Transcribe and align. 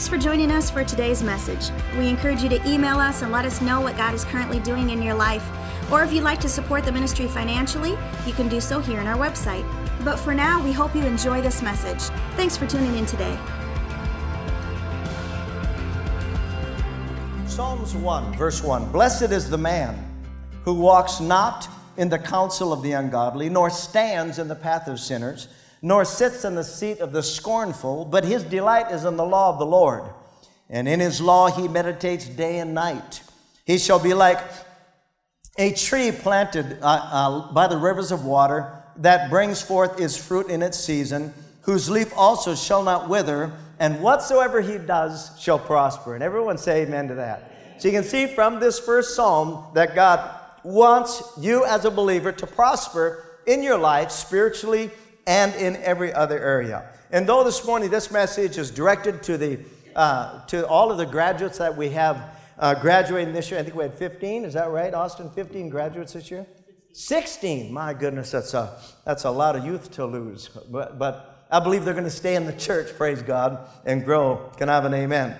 Thanks 0.00 0.08
for 0.08 0.16
joining 0.16 0.50
us 0.50 0.70
for 0.70 0.82
today's 0.82 1.22
message. 1.22 1.70
We 1.98 2.08
encourage 2.08 2.42
you 2.42 2.48
to 2.48 2.66
email 2.66 2.98
us 2.98 3.20
and 3.20 3.30
let 3.30 3.44
us 3.44 3.60
know 3.60 3.82
what 3.82 3.98
God 3.98 4.14
is 4.14 4.24
currently 4.24 4.58
doing 4.60 4.88
in 4.88 5.02
your 5.02 5.12
life. 5.12 5.46
Or 5.92 6.02
if 6.02 6.10
you'd 6.10 6.24
like 6.24 6.40
to 6.40 6.48
support 6.48 6.86
the 6.86 6.90
ministry 6.90 7.28
financially, 7.28 7.98
you 8.24 8.32
can 8.32 8.48
do 8.48 8.62
so 8.62 8.80
here 8.80 8.98
on 8.98 9.06
our 9.06 9.18
website. 9.18 9.62
But 10.02 10.16
for 10.16 10.32
now, 10.34 10.64
we 10.64 10.72
hope 10.72 10.94
you 10.96 11.02
enjoy 11.02 11.42
this 11.42 11.60
message. 11.60 12.00
Thanks 12.34 12.56
for 12.56 12.66
tuning 12.66 12.96
in 12.96 13.04
today. 13.04 13.38
Psalms 17.44 17.94
1, 17.94 18.38
verse 18.38 18.62
1 18.62 18.90
Blessed 18.92 19.30
is 19.32 19.50
the 19.50 19.58
man 19.58 20.02
who 20.64 20.72
walks 20.72 21.20
not 21.20 21.68
in 21.98 22.08
the 22.08 22.18
counsel 22.18 22.72
of 22.72 22.80
the 22.80 22.92
ungodly, 22.92 23.50
nor 23.50 23.68
stands 23.68 24.38
in 24.38 24.48
the 24.48 24.56
path 24.56 24.88
of 24.88 24.98
sinners 24.98 25.48
nor 25.82 26.04
sits 26.04 26.44
in 26.44 26.54
the 26.54 26.64
seat 26.64 27.00
of 27.00 27.12
the 27.12 27.22
scornful, 27.22 28.04
but 28.04 28.24
his 28.24 28.44
delight 28.44 28.90
is 28.90 29.04
in 29.04 29.16
the 29.16 29.24
law 29.24 29.52
of 29.52 29.58
the 29.58 29.66
Lord. 29.66 30.04
And 30.68 30.86
in 30.86 31.00
his 31.00 31.20
law 31.20 31.50
he 31.50 31.68
meditates 31.68 32.26
day 32.26 32.58
and 32.58 32.74
night. 32.74 33.22
He 33.64 33.78
shall 33.78 33.98
be 33.98 34.14
like 34.14 34.40
a 35.58 35.72
tree 35.72 36.12
planted 36.12 36.78
uh, 36.80 36.86
uh, 36.86 37.52
by 37.52 37.66
the 37.66 37.76
rivers 37.76 38.12
of 38.12 38.24
water 38.24 38.72
that 38.96 39.30
brings 39.30 39.62
forth 39.62 40.00
its 40.00 40.16
fruit 40.16 40.48
in 40.48 40.62
its 40.62 40.78
season, 40.78 41.32
whose 41.62 41.90
leaf 41.90 42.12
also 42.16 42.54
shall 42.54 42.82
not 42.82 43.08
wither, 43.08 43.52
and 43.78 44.00
whatsoever 44.00 44.60
he 44.60 44.78
does 44.78 45.30
shall 45.40 45.58
prosper. 45.58 46.14
And 46.14 46.22
everyone 46.22 46.58
say 46.58 46.82
amen 46.82 47.08
to 47.08 47.14
that. 47.14 47.50
So 47.78 47.88
you 47.88 47.92
can 47.92 48.04
see 48.04 48.26
from 48.26 48.60
this 48.60 48.78
first 48.78 49.16
psalm 49.16 49.64
that 49.74 49.94
God 49.94 50.38
wants 50.62 51.22
you 51.40 51.64
as 51.64 51.86
a 51.86 51.90
believer 51.90 52.30
to 52.32 52.46
prosper 52.46 53.24
in 53.46 53.62
your 53.62 53.78
life 53.78 54.10
spiritually 54.10 54.90
and 55.30 55.54
in 55.54 55.76
every 55.76 56.12
other 56.12 56.40
area. 56.40 56.90
And 57.12 57.24
though 57.24 57.44
this 57.44 57.64
morning 57.64 57.88
this 57.88 58.10
message 58.10 58.58
is 58.58 58.68
directed 58.68 59.22
to, 59.22 59.38
the, 59.38 59.60
uh, 59.94 60.44
to 60.46 60.66
all 60.66 60.90
of 60.90 60.98
the 60.98 61.06
graduates 61.06 61.58
that 61.58 61.76
we 61.76 61.90
have 61.90 62.36
uh, 62.58 62.74
graduating 62.74 63.32
this 63.32 63.48
year, 63.48 63.60
I 63.60 63.62
think 63.62 63.76
we 63.76 63.84
had 63.84 63.94
15, 63.94 64.44
is 64.44 64.54
that 64.54 64.70
right, 64.70 64.92
Austin? 64.92 65.30
15 65.30 65.68
graduates 65.68 66.14
this 66.14 66.32
year? 66.32 66.46
16. 66.94 67.72
My 67.72 67.94
goodness, 67.94 68.32
that's 68.32 68.54
a, 68.54 68.76
that's 69.04 69.22
a 69.22 69.30
lot 69.30 69.54
of 69.54 69.64
youth 69.64 69.92
to 69.92 70.04
lose. 70.04 70.48
But, 70.48 70.98
but 70.98 71.46
I 71.48 71.60
believe 71.60 71.84
they're 71.84 71.94
going 71.94 72.02
to 72.02 72.10
stay 72.10 72.34
in 72.34 72.44
the 72.44 72.52
church, 72.52 72.96
praise 72.96 73.22
God, 73.22 73.68
and 73.86 74.04
grow. 74.04 74.50
Can 74.56 74.68
I 74.68 74.74
have 74.74 74.84
an 74.84 74.94
amen? 74.94 75.36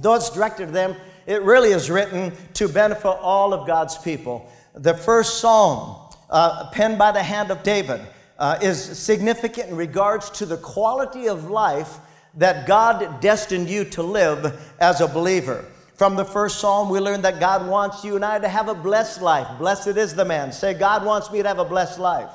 Though 0.00 0.14
it's 0.14 0.30
directed 0.30 0.66
to 0.66 0.72
them, 0.72 0.96
it 1.26 1.42
really 1.42 1.72
is 1.72 1.90
written 1.90 2.32
to 2.54 2.70
benefit 2.70 3.04
all 3.04 3.52
of 3.52 3.66
God's 3.66 3.98
people. 3.98 4.50
The 4.72 4.94
first 4.94 5.40
psalm, 5.40 6.08
uh, 6.30 6.70
penned 6.70 6.96
by 6.96 7.12
the 7.12 7.22
hand 7.22 7.50
of 7.50 7.62
David, 7.62 8.00
uh, 8.40 8.58
is 8.62 8.82
significant 8.98 9.68
in 9.68 9.76
regards 9.76 10.30
to 10.30 10.46
the 10.46 10.56
quality 10.56 11.28
of 11.28 11.50
life 11.50 11.98
that 12.34 12.66
God 12.66 13.20
destined 13.20 13.68
you 13.68 13.84
to 13.84 14.02
live 14.02 14.58
as 14.80 15.00
a 15.00 15.06
believer. 15.06 15.64
From 15.94 16.16
the 16.16 16.24
first 16.24 16.58
psalm, 16.58 16.88
we 16.88 16.98
learned 16.98 17.24
that 17.24 17.38
God 17.38 17.68
wants 17.68 18.02
you 18.02 18.16
and 18.16 18.24
I 18.24 18.38
to 18.38 18.48
have 18.48 18.68
a 18.68 18.74
blessed 18.74 19.20
life. 19.20 19.46
Blessed 19.58 19.98
is 19.98 20.14
the 20.14 20.24
man. 20.24 20.52
Say, 20.52 20.72
God 20.72 21.04
wants 21.04 21.30
me 21.30 21.42
to 21.42 21.48
have 21.48 21.58
a 21.58 21.64
blessed 21.64 21.98
life. 21.98 22.30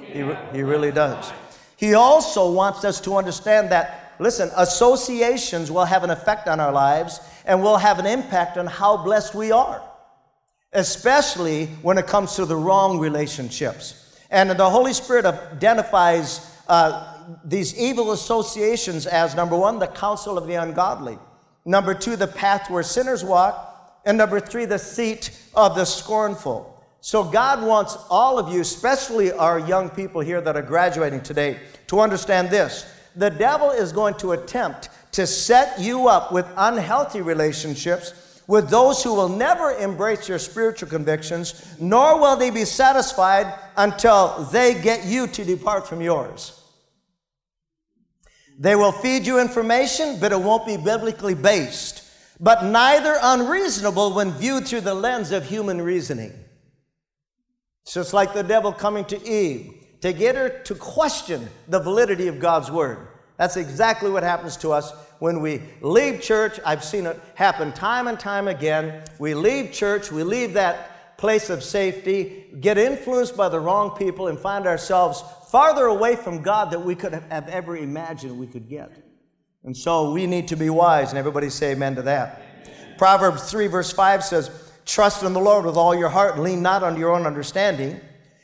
He, 0.00 0.24
he 0.52 0.62
really 0.62 0.90
does. 0.90 1.32
He 1.76 1.94
also 1.94 2.50
wants 2.50 2.84
us 2.84 3.00
to 3.02 3.16
understand 3.16 3.70
that, 3.70 4.14
listen, 4.18 4.50
associations 4.56 5.70
will 5.70 5.84
have 5.84 6.02
an 6.02 6.10
effect 6.10 6.48
on 6.48 6.58
our 6.58 6.72
lives 6.72 7.20
and 7.46 7.62
will 7.62 7.76
have 7.76 8.00
an 8.00 8.06
impact 8.06 8.56
on 8.56 8.66
how 8.66 8.96
blessed 8.96 9.34
we 9.36 9.52
are, 9.52 9.80
especially 10.72 11.66
when 11.82 11.98
it 11.98 12.08
comes 12.08 12.34
to 12.36 12.44
the 12.44 12.56
wrong 12.56 12.98
relationships. 12.98 14.01
And 14.32 14.50
the 14.50 14.70
Holy 14.70 14.94
Spirit 14.94 15.26
identifies 15.26 16.50
uh, 16.66 17.18
these 17.44 17.78
evil 17.78 18.12
associations 18.12 19.06
as 19.06 19.34
number 19.34 19.56
one, 19.56 19.78
the 19.78 19.86
counsel 19.86 20.38
of 20.38 20.46
the 20.46 20.54
ungodly, 20.54 21.18
number 21.66 21.94
two, 21.94 22.16
the 22.16 22.26
path 22.26 22.70
where 22.70 22.82
sinners 22.82 23.22
walk, 23.22 24.00
and 24.06 24.16
number 24.16 24.40
three, 24.40 24.64
the 24.64 24.78
seat 24.78 25.38
of 25.54 25.76
the 25.76 25.84
scornful. 25.84 26.82
So 27.02 27.22
God 27.22 27.62
wants 27.62 27.96
all 28.08 28.38
of 28.38 28.52
you, 28.52 28.62
especially 28.62 29.32
our 29.32 29.58
young 29.58 29.90
people 29.90 30.22
here 30.22 30.40
that 30.40 30.56
are 30.56 30.62
graduating 30.62 31.22
today, 31.22 31.60
to 31.88 32.00
understand 32.00 32.48
this. 32.48 32.86
The 33.14 33.28
devil 33.28 33.70
is 33.70 33.92
going 33.92 34.14
to 34.14 34.32
attempt 34.32 34.88
to 35.12 35.26
set 35.26 35.78
you 35.78 36.08
up 36.08 36.32
with 36.32 36.46
unhealthy 36.56 37.20
relationships 37.20 38.14
with 38.52 38.68
those 38.68 39.02
who 39.02 39.14
will 39.14 39.30
never 39.30 39.72
embrace 39.78 40.28
your 40.28 40.38
spiritual 40.38 40.86
convictions, 40.86 41.74
nor 41.80 42.20
will 42.20 42.36
they 42.36 42.50
be 42.50 42.66
satisfied 42.66 43.50
until 43.78 44.46
they 44.52 44.74
get 44.74 45.06
you 45.06 45.26
to 45.26 45.42
depart 45.42 45.88
from 45.88 46.02
yours. 46.02 46.62
They 48.58 48.76
will 48.76 48.92
feed 48.92 49.26
you 49.26 49.40
information, 49.40 50.20
but 50.20 50.32
it 50.32 50.38
won't 50.42 50.66
be 50.66 50.76
biblically 50.76 51.34
based, 51.34 52.04
but 52.38 52.62
neither 52.62 53.16
unreasonable 53.22 54.12
when 54.12 54.32
viewed 54.32 54.68
through 54.68 54.82
the 54.82 54.92
lens 54.92 55.32
of 55.32 55.46
human 55.46 55.80
reasoning. 55.80 56.34
It's 57.84 57.94
just 57.94 58.12
like 58.12 58.34
the 58.34 58.42
devil 58.42 58.70
coming 58.70 59.06
to 59.06 59.26
Eve 59.26 59.72
to 60.02 60.12
get 60.12 60.34
her 60.34 60.50
to 60.64 60.74
question 60.74 61.48
the 61.68 61.80
validity 61.80 62.28
of 62.28 62.38
God's 62.38 62.70
word. 62.70 63.08
That's 63.36 63.56
exactly 63.56 64.10
what 64.10 64.22
happens 64.22 64.56
to 64.58 64.70
us 64.72 64.92
when 65.18 65.40
we 65.40 65.62
leave 65.80 66.20
church. 66.20 66.60
I've 66.64 66.84
seen 66.84 67.06
it 67.06 67.20
happen 67.34 67.72
time 67.72 68.08
and 68.08 68.18
time 68.18 68.48
again. 68.48 69.04
We 69.18 69.34
leave 69.34 69.72
church, 69.72 70.12
we 70.12 70.22
leave 70.22 70.52
that 70.54 71.16
place 71.16 71.50
of 71.50 71.62
safety, 71.62 72.46
get 72.60 72.76
influenced 72.76 73.36
by 73.36 73.48
the 73.48 73.60
wrong 73.60 73.96
people, 73.96 74.26
and 74.26 74.38
find 74.38 74.66
ourselves 74.66 75.22
farther 75.50 75.86
away 75.86 76.16
from 76.16 76.42
God 76.42 76.72
than 76.72 76.84
we 76.84 76.96
could 76.96 77.12
have 77.12 77.48
ever 77.48 77.76
imagined 77.76 78.38
we 78.38 78.48
could 78.48 78.68
get. 78.68 78.90
And 79.62 79.76
so 79.76 80.10
we 80.10 80.26
need 80.26 80.48
to 80.48 80.56
be 80.56 80.68
wise, 80.68 81.10
and 81.10 81.18
everybody 81.18 81.48
say 81.48 81.72
amen 81.72 81.94
to 81.94 82.02
that. 82.02 82.42
Amen. 82.64 82.96
Proverbs 82.98 83.48
3, 83.48 83.68
verse 83.68 83.92
5 83.92 84.24
says, 84.24 84.72
Trust 84.84 85.22
in 85.22 85.32
the 85.32 85.40
Lord 85.40 85.64
with 85.64 85.76
all 85.76 85.94
your 85.94 86.08
heart, 86.08 86.34
and 86.34 86.42
lean 86.42 86.62
not 86.62 86.82
on 86.82 86.98
your 86.98 87.14
own 87.14 87.24
understanding. 87.26 88.00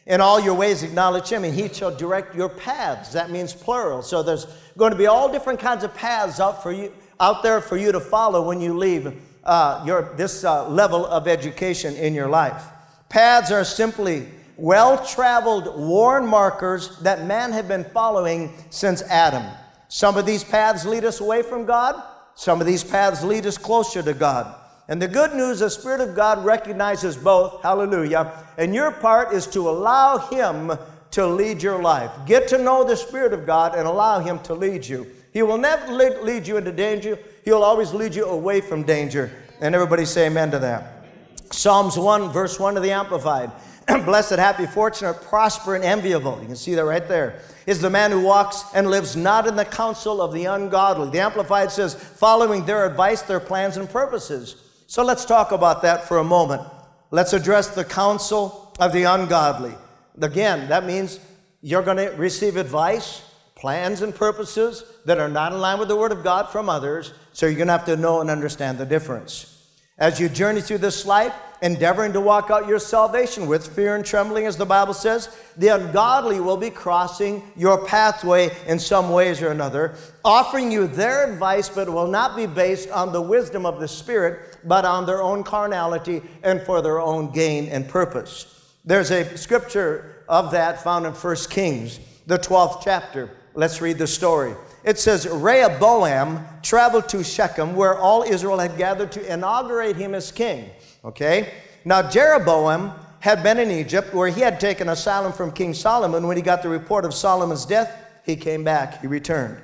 In 0.06 0.21
all 0.21 0.38
your 0.38 0.54
ways 0.54 0.84
acknowledge 0.84 1.28
him, 1.28 1.43
and 1.44 1.53
he 1.53 1.69
shall 1.69 1.94
direct 1.94 2.37
your 2.37 2.48
paths. 2.48 3.12
That 3.12 3.31
means 3.31 3.53
plural. 3.53 4.03
So 4.03 4.22
there's 4.22 4.47
going 4.78 4.93
to 4.93 4.97
be 4.97 5.06
all 5.06 5.31
different 5.31 5.59
kinds 5.59 5.83
of 5.83 5.93
paths 5.94 6.39
out 6.39 6.62
for 6.62 6.72
you, 6.72 6.93
out 7.19 7.43
there 7.43 7.61
for 7.61 7.77
you 7.77 7.91
to 7.91 7.99
follow 7.99 8.47
when 8.47 8.61
you 8.61 8.78
leave 8.78 9.12
uh, 9.44 9.83
your, 9.84 10.15
this 10.16 10.44
uh, 10.44 10.69
level 10.69 11.05
of 11.05 11.27
education 11.27 11.97
in 11.97 12.15
your 12.15 12.28
life. 12.28 12.65
Paths 13.09 13.50
are 13.50 13.65
simply 13.65 14.28
well 14.56 15.05
traveled, 15.05 15.77
worn 15.78 16.27
markers 16.27 16.97
that 17.00 17.27
man 17.27 17.50
had 17.50 17.66
been 17.66 17.84
following 17.84 18.53
since 18.71 19.03
Adam. 19.03 19.44
Some 19.89 20.16
of 20.16 20.27
these 20.27 20.44
paths 20.44 20.84
lead 20.87 21.05
us 21.05 21.21
away 21.21 21.43
from 21.43 21.65
God, 21.65 22.00
some 22.37 22.60
of 22.60 22.66
these 22.66 22.84
paths 22.84 23.25
lead 23.25 23.47
us 23.47 23.59
closer 23.59 24.00
to 24.03 24.15
God. 24.15 24.55
And 24.87 25.03
the 25.03 25.09
good 25.09 25.34
news, 25.34 25.59
the 25.59 25.71
Spirit 25.71 26.00
of 26.00 26.15
God 26.15 26.45
recognizes 26.45 27.16
both. 27.16 27.62
Hallelujah. 27.62 28.33
And 28.56 28.75
your 28.75 28.91
part 28.91 29.34
is 29.34 29.47
to 29.49 29.69
allow 29.69 30.16
Him 30.16 30.72
to 31.12 31.26
lead 31.26 31.62
your 31.62 31.80
life. 31.80 32.10
Get 32.26 32.48
to 32.48 32.58
know 32.58 32.84
the 32.84 32.96
Spirit 32.96 33.32
of 33.32 33.46
God 33.46 33.74
and 33.74 33.86
allow 33.86 34.20
Him 34.20 34.38
to 34.41 34.54
lead 34.54 34.86
you. 34.86 35.06
He 35.32 35.42
will 35.42 35.58
never 35.58 35.92
lead 35.92 36.46
you 36.46 36.56
into 36.56 36.72
danger, 36.72 37.19
He'll 37.44 37.62
always 37.62 37.92
lead 37.92 38.14
you 38.14 38.26
away 38.26 38.60
from 38.60 38.82
danger. 38.82 39.30
And 39.60 39.74
everybody 39.74 40.04
say 40.04 40.26
amen 40.26 40.50
to 40.52 40.58
that. 40.60 41.04
Psalms 41.50 41.98
1, 41.98 42.30
verse 42.30 42.60
1 42.60 42.76
of 42.76 42.82
the 42.82 42.91
Amplified. 42.91 43.50
Blessed, 43.86 44.36
happy, 44.36 44.66
fortunate, 44.66 45.14
prosper, 45.22 45.74
and 45.74 45.82
enviable. 45.82 46.38
You 46.41 46.47
can 46.47 46.56
see 46.56 46.74
that 46.74 46.84
right 46.84 47.06
there. 47.08 47.41
Is 47.66 47.80
the 47.80 47.91
man 47.91 48.10
who 48.10 48.20
walks 48.20 48.64
and 48.74 48.91
lives 48.91 49.16
not 49.16 49.47
in 49.47 49.56
the 49.56 49.64
counsel 49.64 50.20
of 50.20 50.32
the 50.32 50.44
ungodly. 50.44 51.10
The 51.10 51.20
Amplified 51.20 51.70
says, 51.70 51.94
following 51.94 52.66
their 52.66 52.86
advice, 52.86 53.22
their 53.22 53.41
plans, 53.41 53.76
and 53.76 53.88
purposes. 53.88 54.56
So 54.86 55.02
let's 55.02 55.24
talk 55.24 55.52
about 55.52 55.82
that 55.82 56.06
for 56.06 56.18
a 56.18 56.24
moment. 56.24 56.62
Let's 57.10 57.32
address 57.32 57.68
the 57.68 57.84
counsel 57.84 58.74
of 58.78 58.92
the 58.92 59.04
ungodly. 59.04 59.74
Again, 60.20 60.68
that 60.68 60.84
means 60.84 61.20
you're 61.60 61.82
going 61.82 61.96
to 61.96 62.10
receive 62.16 62.56
advice, 62.56 63.22
plans, 63.54 64.02
and 64.02 64.14
purposes 64.14 64.84
that 65.04 65.18
are 65.18 65.28
not 65.28 65.52
in 65.52 65.60
line 65.60 65.78
with 65.78 65.88
the 65.88 65.96
Word 65.96 66.12
of 66.12 66.22
God 66.22 66.50
from 66.50 66.68
others, 66.68 67.12
so 67.32 67.47
you're 67.47 67.56
going 67.56 67.68
to 67.68 67.72
have 67.72 67.84
to 67.86 67.97
know 67.97 68.20
and 68.20 68.30
understand 68.30 68.78
the 68.78 68.86
difference. 68.86 69.54
As 69.98 70.20
you 70.20 70.28
journey 70.28 70.60
through 70.60 70.78
this 70.78 71.04
life, 71.04 71.34
endeavoring 71.60 72.12
to 72.12 72.20
walk 72.20 72.50
out 72.50 72.68
your 72.68 72.78
salvation 72.78 73.48
with 73.48 73.66
fear 73.74 73.97
and 73.97 74.04
trembling, 74.04 74.47
as 74.47 74.56
the 74.56 74.65
Bible 74.65 74.94
says, 74.94 75.36
the 75.56 75.68
ungodly 75.68 76.38
will 76.38 76.56
be 76.56 76.71
crossing 76.71 77.42
your 77.56 77.84
pathway 77.84 78.50
in 78.68 78.78
some 78.78 79.10
ways 79.10 79.42
or 79.42 79.50
another, 79.50 79.97
offering 80.24 80.71
you 80.71 80.86
their 80.86 81.28
advice, 81.32 81.68
but 81.68 81.88
will 81.88 82.06
not 82.06 82.36
be 82.36 82.47
based 82.47 82.88
on 82.91 83.12
the 83.12 83.21
wisdom 83.21 83.66
of 83.66 83.80
the 83.80 83.88
Spirit, 83.88 84.59
but 84.64 84.84
on 84.84 85.04
their 85.04 85.21
own 85.21 85.42
carnality 85.42 86.22
and 86.44 86.62
for 86.62 86.80
their 86.80 87.00
own 87.00 87.32
gain 87.32 87.66
and 87.66 87.88
purpose. 87.88 88.58
There's 88.88 89.10
a 89.10 89.36
scripture 89.36 90.24
of 90.30 90.52
that 90.52 90.82
found 90.82 91.04
in 91.04 91.12
1 91.12 91.36
Kings, 91.50 92.00
the 92.26 92.38
12th 92.38 92.80
chapter. 92.82 93.28
Let's 93.52 93.82
read 93.82 93.98
the 93.98 94.06
story. 94.06 94.54
It 94.82 94.98
says, 94.98 95.28
Rehoboam 95.28 96.42
traveled 96.62 97.06
to 97.10 97.22
Shechem, 97.22 97.76
where 97.76 97.98
all 97.98 98.22
Israel 98.22 98.58
had 98.58 98.78
gathered 98.78 99.12
to 99.12 99.30
inaugurate 99.30 99.96
him 99.96 100.14
as 100.14 100.32
king. 100.32 100.70
Okay? 101.04 101.52
Now, 101.84 102.00
Jeroboam 102.00 102.92
had 103.20 103.42
been 103.42 103.58
in 103.58 103.70
Egypt 103.70 104.14
where 104.14 104.28
he 104.28 104.40
had 104.40 104.58
taken 104.58 104.88
asylum 104.88 105.34
from 105.34 105.52
King 105.52 105.74
Solomon. 105.74 106.26
When 106.26 106.38
he 106.38 106.42
got 106.42 106.62
the 106.62 106.70
report 106.70 107.04
of 107.04 107.12
Solomon's 107.12 107.66
death, 107.66 107.94
he 108.24 108.36
came 108.36 108.64
back, 108.64 109.02
he 109.02 109.06
returned. 109.06 109.60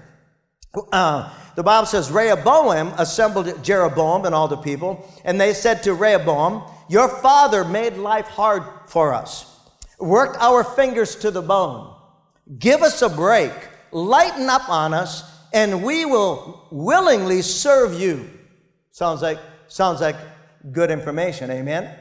Uh, 0.93 1.33
the 1.55 1.63
Bible 1.63 1.87
says 1.87 2.11
Rehoboam 2.11 2.93
assembled 2.99 3.63
Jeroboam 3.63 4.25
and 4.25 4.35
all 4.35 4.49
the 4.49 4.57
people, 4.57 5.09
and 5.25 5.41
they 5.41 5.53
said 5.53 5.83
to 5.85 5.95
Rehoboam, 5.95 6.63
Your 6.89 7.09
father 7.09 7.65
made 7.65 7.97
life 7.97 8.27
hard 8.27 8.65
for 8.89 9.15
us, 9.15 9.61
worked 9.99 10.37
our 10.41 10.65
fingers 10.65 11.17
to 11.17 11.31
the 11.31 11.43
bone. 11.43 11.95
Give 12.59 12.83
us 12.83 13.03
a 13.03 13.09
break, 13.09 13.53
lighten 13.93 14.51
up 14.51 14.69
on 14.69 14.93
us, 14.93 15.23
and 15.53 15.85
we 15.85 16.05
will 16.05 16.67
willingly 16.71 17.41
serve 17.43 17.99
you. 17.99 18.29
Sounds 18.91 19.23
like, 19.23 19.39
sounds 19.69 20.01
like 20.01 20.17
good 20.73 20.91
information, 20.91 21.51
amen? 21.51 21.97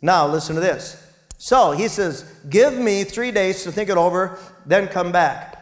Now, 0.00 0.26
listen 0.26 0.54
to 0.54 0.60
this. 0.60 1.02
So 1.38 1.72
he 1.72 1.88
says, 1.88 2.24
Give 2.48 2.72
me 2.72 3.04
three 3.04 3.30
days 3.30 3.62
to 3.64 3.72
think 3.72 3.90
it 3.90 3.96
over, 3.96 4.38
then 4.64 4.88
come 4.88 5.12
back. 5.12 5.55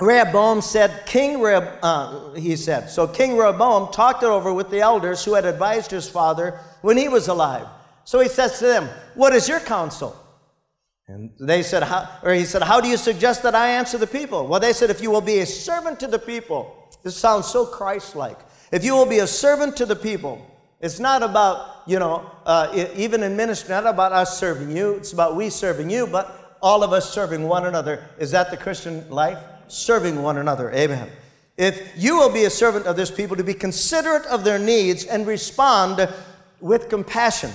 Rehoboam 0.00 0.62
said, 0.62 1.04
King 1.06 1.40
Rehoboam, 1.40 1.78
uh, 1.82 2.32
he 2.32 2.56
said, 2.56 2.88
so 2.88 3.06
King 3.06 3.36
Rehoboam 3.36 3.92
talked 3.92 4.22
it 4.22 4.28
over 4.28 4.52
with 4.52 4.70
the 4.70 4.80
elders 4.80 5.24
who 5.24 5.34
had 5.34 5.44
advised 5.44 5.90
his 5.90 6.08
father 6.08 6.58
when 6.80 6.96
he 6.96 7.08
was 7.08 7.28
alive. 7.28 7.66
So 8.04 8.20
he 8.20 8.28
says 8.28 8.58
to 8.58 8.66
them, 8.66 8.88
What 9.14 9.34
is 9.34 9.48
your 9.48 9.60
counsel? 9.60 10.16
And 11.06 11.32
they 11.38 11.62
said, 11.62 11.82
how, 11.82 12.08
or 12.22 12.32
he 12.32 12.44
said, 12.44 12.62
How 12.62 12.80
do 12.80 12.88
you 12.88 12.96
suggest 12.96 13.42
that 13.42 13.54
I 13.54 13.70
answer 13.70 13.98
the 13.98 14.06
people? 14.06 14.46
Well, 14.46 14.60
they 14.60 14.72
said, 14.72 14.90
If 14.90 15.00
you 15.02 15.10
will 15.10 15.20
be 15.20 15.40
a 15.40 15.46
servant 15.46 16.00
to 16.00 16.06
the 16.06 16.18
people. 16.18 16.88
This 17.02 17.16
sounds 17.16 17.46
so 17.46 17.64
Christ 17.64 18.16
like. 18.16 18.38
If 18.72 18.84
you 18.84 18.94
will 18.94 19.06
be 19.06 19.18
a 19.18 19.26
servant 19.26 19.76
to 19.78 19.86
the 19.86 19.96
people, 19.96 20.44
it's 20.80 20.98
not 20.98 21.22
about, 21.22 21.82
you 21.86 21.98
know, 21.98 22.30
uh, 22.46 22.86
even 22.96 23.22
in 23.22 23.36
ministry, 23.36 23.70
not 23.70 23.86
about 23.86 24.12
us 24.12 24.38
serving 24.38 24.74
you, 24.76 24.94
it's 24.94 25.12
about 25.12 25.36
we 25.36 25.50
serving 25.50 25.90
you, 25.90 26.06
but 26.06 26.58
all 26.62 26.82
of 26.82 26.92
us 26.92 27.12
serving 27.12 27.46
one 27.46 27.66
another. 27.66 28.04
Is 28.18 28.30
that 28.30 28.50
the 28.50 28.56
Christian 28.56 29.08
life? 29.10 29.38
Serving 29.70 30.22
one 30.22 30.36
another. 30.36 30.70
Amen. 30.72 31.08
If 31.56 31.92
you 31.96 32.16
will 32.16 32.30
be 32.30 32.44
a 32.44 32.50
servant 32.50 32.86
of 32.86 32.96
this 32.96 33.10
people, 33.10 33.36
to 33.36 33.44
be 33.44 33.54
considerate 33.54 34.26
of 34.26 34.44
their 34.44 34.58
needs 34.58 35.04
and 35.04 35.26
respond 35.26 36.08
with 36.60 36.88
compassion. 36.88 37.50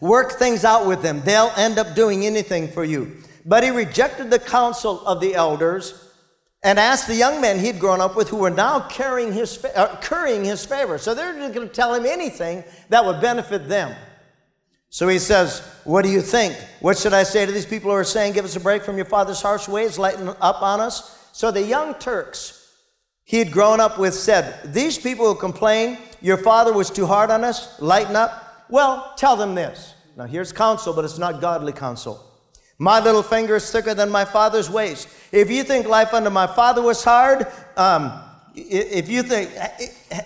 Work 0.00 0.32
things 0.32 0.64
out 0.64 0.86
with 0.86 1.02
them. 1.02 1.22
They'll 1.24 1.52
end 1.56 1.78
up 1.78 1.94
doing 1.94 2.26
anything 2.26 2.68
for 2.68 2.84
you. 2.84 3.16
But 3.46 3.62
he 3.62 3.70
rejected 3.70 4.30
the 4.30 4.38
counsel 4.38 5.06
of 5.06 5.20
the 5.20 5.34
elders 5.34 6.10
and 6.62 6.78
asked 6.78 7.06
the 7.06 7.14
young 7.14 7.40
men 7.40 7.58
he'd 7.58 7.78
grown 7.78 8.00
up 8.00 8.16
with 8.16 8.28
who 8.28 8.36
were 8.36 8.50
now 8.50 8.80
carrying 8.80 9.32
his, 9.32 9.64
uh, 9.64 9.96
currying 10.02 10.44
his 10.44 10.64
favor. 10.64 10.98
So 10.98 11.14
they're 11.14 11.32
going 11.32 11.52
to 11.52 11.68
tell 11.68 11.94
him 11.94 12.04
anything 12.04 12.64
that 12.90 13.04
would 13.04 13.20
benefit 13.20 13.68
them. 13.68 13.94
So 14.90 15.08
he 15.08 15.18
says, 15.18 15.62
What 15.90 16.04
do 16.04 16.08
you 16.08 16.20
think? 16.20 16.54
What 16.78 16.96
should 16.96 17.12
I 17.12 17.24
say 17.24 17.44
to 17.44 17.50
these 17.50 17.66
people 17.66 17.90
who 17.90 17.96
are 17.96 18.04
saying, 18.04 18.34
Give 18.34 18.44
us 18.44 18.54
a 18.54 18.60
break 18.60 18.84
from 18.84 18.94
your 18.94 19.06
father's 19.06 19.42
harsh 19.42 19.66
ways, 19.66 19.98
lighten 19.98 20.28
up 20.40 20.62
on 20.62 20.78
us? 20.78 21.18
So 21.32 21.50
the 21.50 21.62
young 21.62 21.94
Turks 21.94 22.56
he 23.24 23.40
had 23.40 23.50
grown 23.50 23.80
up 23.80 23.98
with 23.98 24.14
said, 24.14 24.72
These 24.72 24.98
people 24.98 25.26
who 25.26 25.34
complain, 25.34 25.98
your 26.20 26.36
father 26.36 26.72
was 26.72 26.90
too 26.90 27.06
hard 27.06 27.32
on 27.32 27.42
us, 27.42 27.80
lighten 27.80 28.14
up. 28.14 28.66
Well, 28.68 29.14
tell 29.16 29.34
them 29.34 29.56
this. 29.56 29.94
Now 30.16 30.26
here's 30.26 30.52
counsel, 30.52 30.94
but 30.94 31.04
it's 31.04 31.18
not 31.18 31.40
godly 31.40 31.72
counsel. 31.72 32.24
My 32.78 33.00
little 33.00 33.24
finger 33.24 33.56
is 33.56 33.68
thicker 33.68 33.92
than 33.92 34.10
my 34.10 34.24
father's 34.24 34.70
waist. 34.70 35.08
If 35.32 35.50
you 35.50 35.64
think 35.64 35.88
life 35.88 36.14
under 36.14 36.30
my 36.30 36.46
father 36.46 36.82
was 36.82 37.02
hard, 37.02 37.48
um, 37.76 38.12
if 38.54 39.08
you 39.08 39.24
think 39.24 39.50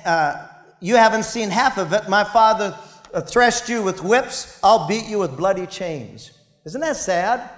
uh, 0.04 0.46
you 0.80 0.96
haven't 0.96 1.22
seen 1.22 1.48
half 1.48 1.78
of 1.78 1.94
it, 1.94 2.06
my 2.10 2.22
father 2.22 2.78
Uh, 3.14 3.20
threshed 3.20 3.68
you 3.68 3.80
with 3.80 4.02
whips, 4.02 4.58
I'll 4.64 4.88
beat 4.88 5.06
you 5.06 5.20
with 5.20 5.36
bloody 5.36 5.66
chains. 5.66 6.32
Isn't 6.64 6.80
that 6.80 6.96
sad? 6.96 7.48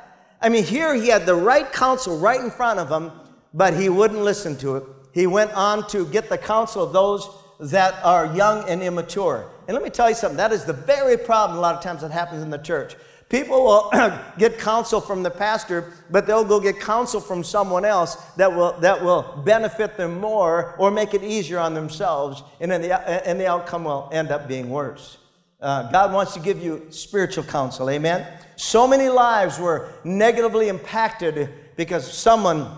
I 0.42 0.50
mean, 0.50 0.64
here 0.64 0.94
he 0.94 1.08
had 1.08 1.24
the 1.24 1.34
right 1.34 1.72
counsel 1.72 2.18
right 2.18 2.38
in 2.38 2.50
front 2.50 2.78
of 2.78 2.90
him, 2.90 3.10
but 3.54 3.72
he 3.72 3.88
wouldn't 3.88 4.20
listen 4.20 4.58
to 4.58 4.76
it. 4.76 4.84
He 5.14 5.26
went 5.26 5.52
on 5.52 5.88
to 5.88 6.04
get 6.08 6.28
the 6.28 6.36
counsel 6.36 6.82
of 6.82 6.92
those 6.92 7.26
that 7.58 7.94
are 8.04 8.36
young 8.36 8.68
and 8.68 8.82
immature. 8.82 9.50
And 9.66 9.74
let 9.74 9.82
me 9.82 9.88
tell 9.88 10.10
you 10.10 10.14
something 10.14 10.36
that 10.36 10.52
is 10.52 10.66
the 10.66 10.74
very 10.74 11.16
problem 11.16 11.58
a 11.58 11.62
lot 11.62 11.74
of 11.74 11.82
times 11.82 12.02
that 12.02 12.10
happens 12.10 12.42
in 12.42 12.50
the 12.50 12.58
church. 12.58 12.94
People 13.30 13.64
will 13.64 13.90
get 14.38 14.58
counsel 14.58 15.00
from 15.00 15.22
the 15.22 15.30
pastor, 15.30 15.90
but 16.10 16.26
they'll 16.26 16.44
go 16.44 16.60
get 16.60 16.78
counsel 16.80 17.18
from 17.18 17.42
someone 17.42 17.86
else 17.86 18.16
that 18.36 18.54
will, 18.54 18.72
that 18.80 19.02
will 19.02 19.42
benefit 19.46 19.96
them 19.96 20.20
more 20.20 20.74
or 20.76 20.90
make 20.90 21.14
it 21.14 21.24
easier 21.24 21.58
on 21.58 21.72
themselves, 21.72 22.42
and 22.60 22.70
then 22.70 22.82
the, 22.82 23.26
and 23.26 23.40
the 23.40 23.46
outcome 23.46 23.84
will 23.84 24.10
end 24.12 24.30
up 24.30 24.46
being 24.46 24.68
worse. 24.68 25.16
Uh, 25.60 25.90
God 25.90 26.12
wants 26.12 26.34
to 26.34 26.40
give 26.40 26.62
you 26.62 26.86
spiritual 26.90 27.44
counsel, 27.44 27.88
amen? 27.88 28.26
So 28.56 28.86
many 28.86 29.08
lives 29.08 29.58
were 29.58 29.90
negatively 30.04 30.68
impacted 30.68 31.48
because 31.76 32.10
someone 32.12 32.68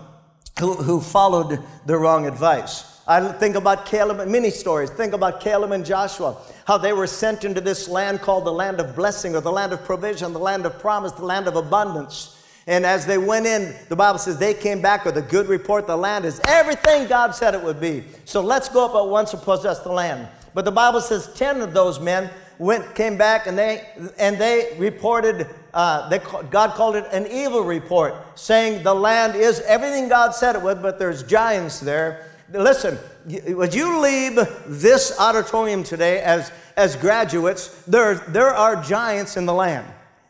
who, 0.59 0.73
who 0.75 1.01
followed 1.01 1.59
the 1.85 1.97
wrong 1.97 2.25
advice. 2.25 3.01
I 3.05 3.31
think 3.33 3.55
about 3.55 3.85
Caleb, 3.85 4.27
many 4.27 4.49
stories. 4.49 4.91
Think 4.91 5.13
about 5.13 5.41
Caleb 5.41 5.71
and 5.71 5.85
Joshua, 5.85 6.37
how 6.65 6.77
they 6.77 6.93
were 6.93 7.07
sent 7.07 7.43
into 7.43 7.59
this 7.59 7.89
land 7.89 8.21
called 8.21 8.45
the 8.45 8.51
land 8.51 8.79
of 8.79 8.95
blessing 8.95 9.35
or 9.35 9.41
the 9.41 9.51
land 9.51 9.73
of 9.73 9.83
provision, 9.83 10.31
the 10.31 10.39
land 10.39 10.65
of 10.65 10.77
promise, 10.79 11.11
the 11.13 11.25
land 11.25 11.47
of 11.47 11.55
abundance. 11.55 12.37
And 12.67 12.85
as 12.85 13.05
they 13.05 13.17
went 13.17 13.47
in, 13.47 13.73
the 13.89 13.95
Bible 13.95 14.19
says 14.19 14.37
they 14.37 14.53
came 14.53 14.79
back 14.79 15.03
with 15.03 15.17
a 15.17 15.23
good 15.23 15.47
report. 15.47 15.87
The 15.87 15.97
land 15.97 16.23
is 16.23 16.39
everything 16.45 17.07
God 17.07 17.31
said 17.31 17.55
it 17.55 17.63
would 17.63 17.81
be. 17.81 18.03
So 18.25 18.41
let's 18.41 18.69
go 18.69 18.85
up 18.85 18.93
at 18.93 19.09
once 19.09 19.33
and 19.33 19.41
possess 19.41 19.79
the 19.79 19.91
land. 19.91 20.27
But 20.53 20.65
the 20.65 20.71
Bible 20.71 21.01
says 21.01 21.31
10 21.33 21.61
of 21.61 21.73
those 21.73 21.99
men 21.99 22.29
went, 22.59 22.93
came 22.93 23.17
back 23.17 23.47
and 23.47 23.57
they, 23.57 23.87
and 24.19 24.37
they 24.37 24.75
reported, 24.77 25.47
uh, 25.73 26.07
they, 26.09 26.19
God 26.51 26.75
called 26.75 26.95
it 26.95 27.05
an 27.11 27.25
evil 27.25 27.63
report, 27.63 28.13
saying 28.35 28.83
the 28.83 28.93
land 28.93 29.35
is 29.35 29.61
everything 29.61 30.07
God 30.07 30.35
said 30.35 30.55
it 30.55 30.61
would, 30.61 30.81
but 30.81 30.99
there's 30.99 31.23
giants 31.23 31.79
there 31.79 32.29
listen, 32.53 32.97
would 33.55 33.73
you 33.73 33.99
leave 33.99 34.39
this 34.65 35.17
auditorium 35.19 35.83
today 35.83 36.21
as, 36.21 36.51
as 36.77 36.95
graduates? 36.95 37.67
There, 37.83 38.15
there 38.15 38.49
are 38.49 38.81
giants 38.81 39.37
in 39.37 39.45
the 39.45 39.53
land, 39.53 39.85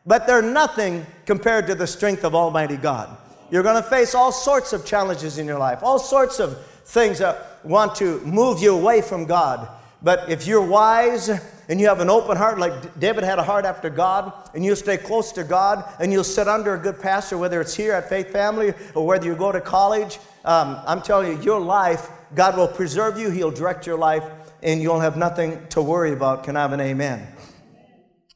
but 0.06 0.28
they're 0.28 0.42
nothing 0.42 1.06
compared 1.26 1.68
to 1.68 1.76
the 1.76 1.88
strength 1.88 2.24
of 2.24 2.36
Almighty 2.36 2.78
God. 2.78 3.16
You're 3.52 3.64
going 3.64 3.82
to 3.82 3.90
face 3.90 4.14
all 4.14 4.32
sorts 4.32 4.74
of 4.74 4.86
challenges 4.86 5.38
in 5.38 5.48
your 5.48 5.58
life, 5.58 5.80
all 5.82 6.00
sorts 6.00 6.40
of 6.40 6.64
things 6.86 7.20
that 7.20 7.60
want 7.64 7.96
to 7.96 8.20
move 8.22 8.62
you 8.62 8.76
away 8.76 9.02
from 9.02 9.26
God. 9.26 9.68
But 10.02 10.30
if 10.30 10.46
you're 10.46 10.66
wise 10.66 11.30
and 11.70 11.80
you 11.80 11.88
have 11.88 12.00
an 12.00 12.10
open 12.10 12.36
heart, 12.36 12.58
like 12.58 13.00
David 13.00 13.24
had 13.24 13.38
a 13.38 13.44
heart 13.44 13.64
after 13.64 13.92
God, 13.92 14.34
and 14.56 14.66
you'll 14.66 14.76
stay 14.76 14.98
close 14.98 15.32
to 15.34 15.44
God, 15.44 15.86
and 16.00 16.12
you'll 16.12 16.24
sit 16.24 16.48
under 16.48 16.74
a 16.74 16.80
good 16.80 17.00
pastor, 17.00 17.38
whether 17.38 17.62
it's 17.62 17.76
here 17.76 17.94
at 17.94 18.10
Faith 18.10 18.32
Family 18.32 18.74
or 18.96 19.06
whether 19.06 19.28
you 19.28 19.36
go 19.36 19.52
to 19.52 19.62
college, 19.62 20.18
um, 20.46 20.80
I'm 20.88 21.02
telling 21.02 21.32
you, 21.32 21.44
your 21.44 21.60
life, 21.60 22.10
God 22.34 22.58
will 22.58 22.68
preserve 22.68 23.20
you, 23.20 23.30
He'll 23.30 23.52
direct 23.52 23.86
your 23.86 24.00
life, 24.00 24.24
and 24.64 24.82
you'll 24.82 25.00
have 25.00 25.16
nothing 25.16 25.66
to 25.70 25.82
worry 25.82 26.12
about. 26.12 26.44
Can 26.44 26.58
I 26.58 26.62
have 26.62 26.74
an 26.74 26.82
amen? 26.82 27.28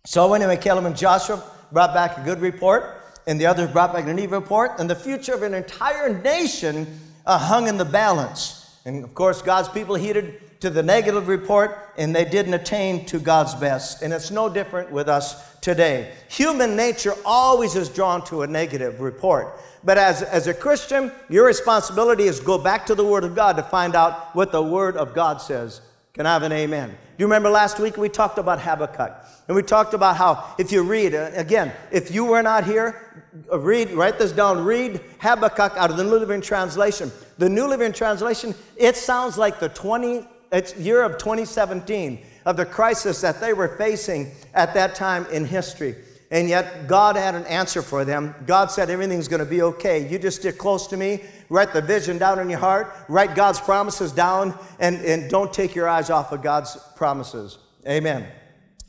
So, 0.05 0.33
anyway, 0.35 0.57
Caleb 0.57 0.85
and 0.85 0.95
Joshua 0.95 1.41
brought 1.71 1.93
back 1.93 2.19
a 2.19 2.21
good 2.21 2.39
report, 2.39 3.01
and 3.25 3.41
the 3.41 3.47
others 3.47 3.71
brought 3.71 3.93
back 3.93 4.05
an 4.05 4.19
evil 4.19 4.39
report, 4.39 4.73
and 4.77 4.87
the 4.87 4.95
future 4.95 5.33
of 5.33 5.41
an 5.41 5.55
entire 5.55 6.21
nation 6.21 6.99
uh, 7.25 7.39
hung 7.39 7.67
in 7.67 7.77
the 7.77 7.85
balance. 7.85 8.79
And 8.85 9.03
of 9.03 9.15
course, 9.15 9.41
God's 9.41 9.69
people 9.69 9.95
heeded 9.95 10.52
to 10.63 10.69
the 10.69 10.81
negative 10.81 11.27
report 11.27 11.77
and 11.97 12.15
they 12.15 12.23
didn't 12.23 12.53
attain 12.53 13.05
to 13.05 13.19
God's 13.19 13.53
best. 13.53 14.01
And 14.01 14.13
it's 14.13 14.31
no 14.31 14.47
different 14.47 14.89
with 14.93 15.09
us 15.09 15.57
today. 15.59 16.13
Human 16.29 16.77
nature 16.77 17.13
always 17.25 17.75
is 17.75 17.89
drawn 17.89 18.23
to 18.27 18.43
a 18.43 18.47
negative 18.47 19.01
report. 19.01 19.59
But 19.83 19.97
as, 19.97 20.21
as 20.21 20.47
a 20.47 20.53
Christian, 20.53 21.11
your 21.29 21.45
responsibility 21.45 22.23
is 22.23 22.39
go 22.39 22.57
back 22.57 22.85
to 22.85 22.95
the 22.95 23.03
Word 23.03 23.25
of 23.25 23.35
God 23.35 23.57
to 23.57 23.63
find 23.63 23.93
out 23.93 24.33
what 24.33 24.53
the 24.53 24.63
Word 24.63 24.95
of 24.95 25.13
God 25.13 25.41
says. 25.41 25.81
Can 26.13 26.25
I 26.25 26.31
have 26.31 26.43
an 26.43 26.53
amen? 26.53 26.91
Do 26.91 26.95
you 27.17 27.25
remember 27.25 27.49
last 27.49 27.77
week 27.77 27.97
we 27.97 28.07
talked 28.07 28.37
about 28.37 28.61
Habakkuk? 28.61 29.11
And 29.49 29.57
we 29.57 29.63
talked 29.63 29.93
about 29.93 30.15
how 30.15 30.55
if 30.57 30.71
you 30.71 30.83
read, 30.83 31.13
uh, 31.13 31.31
again, 31.33 31.73
if 31.91 32.09
you 32.09 32.23
were 32.23 32.41
not 32.41 32.63
here, 32.63 33.25
uh, 33.51 33.59
read, 33.59 33.91
write 33.91 34.17
this 34.17 34.31
down, 34.31 34.63
read 34.63 35.01
Habakkuk 35.19 35.73
out 35.75 35.91
of 35.91 35.97
the 35.97 36.05
New 36.05 36.11
Living 36.11 36.39
Translation. 36.39 37.11
The 37.37 37.49
New 37.49 37.67
Living 37.67 37.91
Translation, 37.91 38.55
it 38.77 38.95
sounds 38.95 39.37
like 39.37 39.59
the 39.59 39.67
20 39.67 40.29
it's 40.53 40.77
year 40.77 41.03
of 41.03 41.17
2017 41.17 42.23
of 42.45 42.57
the 42.57 42.65
crisis 42.65 43.21
that 43.21 43.41
they 43.41 43.53
were 43.53 43.75
facing 43.77 44.31
at 44.53 44.73
that 44.75 44.95
time 44.95 45.25
in 45.31 45.45
history. 45.45 45.95
And 46.31 46.49
yet, 46.49 46.87
God 46.87 47.15
had 47.15 47.35
an 47.35 47.45
answer 47.45 47.83
for 47.83 48.03
them. 48.05 48.33
God 48.47 48.71
said, 48.71 48.89
Everything's 48.89 49.27
going 49.27 49.43
to 49.43 49.45
be 49.45 49.61
okay. 49.61 50.09
You 50.09 50.17
just 50.17 50.39
stick 50.39 50.57
close 50.57 50.87
to 50.87 50.97
me, 50.97 51.21
write 51.49 51.73
the 51.73 51.81
vision 51.81 52.17
down 52.17 52.39
in 52.39 52.49
your 52.49 52.57
heart, 52.57 52.91
write 53.07 53.35
God's 53.35 53.59
promises 53.59 54.11
down, 54.11 54.57
and, 54.79 54.97
and 55.05 55.29
don't 55.29 55.53
take 55.53 55.75
your 55.75 55.87
eyes 55.87 56.09
off 56.09 56.31
of 56.31 56.41
God's 56.41 56.75
promises. 56.95 57.59
Amen. 57.87 58.25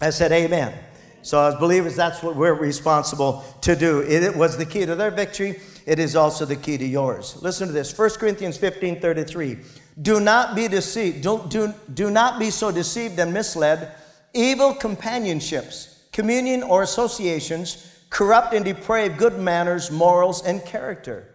I 0.00 0.08
said, 0.08 0.32
Amen. 0.32 0.72
So, 1.20 1.42
as 1.46 1.54
believers, 1.56 1.96
that's 1.96 2.22
what 2.22 2.34
we're 2.34 2.54
responsible 2.54 3.44
to 3.62 3.76
do. 3.76 4.00
It 4.00 4.34
was 4.34 4.56
the 4.56 4.66
key 4.66 4.86
to 4.86 4.94
their 4.94 5.10
victory. 5.10 5.60
It 5.84 5.98
is 5.98 6.16
also 6.16 6.46
the 6.46 6.56
key 6.56 6.78
to 6.78 6.86
yours. 6.86 7.42
Listen 7.42 7.66
to 7.66 7.74
this 7.74 7.96
1 7.96 8.10
Corinthians 8.12 8.56
15 8.56 9.00
33. 9.00 9.58
Do 10.00 10.20
not 10.20 10.56
be 10.56 10.68
deceived. 10.68 11.22
Don't, 11.22 11.48
do, 11.48 11.72
do 11.92 12.10
not 12.10 12.38
be 12.38 12.50
so 12.50 12.70
deceived 12.70 13.18
and 13.18 13.32
misled. 13.32 13.92
Evil 14.32 14.74
companionships, 14.74 16.04
communion 16.12 16.62
or 16.62 16.82
associations, 16.82 17.90
corrupt 18.10 18.54
and 18.54 18.64
deprave 18.64 19.16
good 19.16 19.38
manners, 19.38 19.90
morals, 19.90 20.44
and 20.44 20.64
character. 20.64 21.28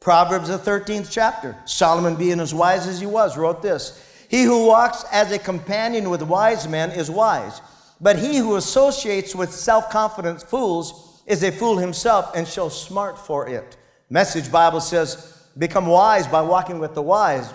Proverbs, 0.00 0.48
the 0.48 0.58
13th 0.58 1.08
chapter. 1.10 1.56
Solomon, 1.66 2.16
being 2.16 2.40
as 2.40 2.54
wise 2.54 2.86
as 2.86 3.00
he 3.00 3.06
was, 3.06 3.36
wrote 3.36 3.62
this 3.62 4.02
He 4.28 4.42
who 4.42 4.66
walks 4.66 5.04
as 5.12 5.30
a 5.30 5.38
companion 5.38 6.10
with 6.10 6.22
wise 6.22 6.66
men 6.66 6.90
is 6.90 7.10
wise, 7.10 7.60
but 8.00 8.18
he 8.18 8.38
who 8.38 8.56
associates 8.56 9.34
with 9.34 9.52
self 9.52 9.90
confident 9.90 10.42
fools 10.42 11.22
is 11.26 11.42
a 11.42 11.52
fool 11.52 11.76
himself 11.76 12.32
and 12.34 12.48
shall 12.48 12.70
smart 12.70 13.18
for 13.18 13.48
it. 13.48 13.76
Message 14.08 14.50
Bible 14.50 14.80
says, 14.80 15.46
Become 15.56 15.86
wise 15.86 16.26
by 16.26 16.42
walking 16.42 16.78
with 16.78 16.94
the 16.94 17.02
wise. 17.02 17.52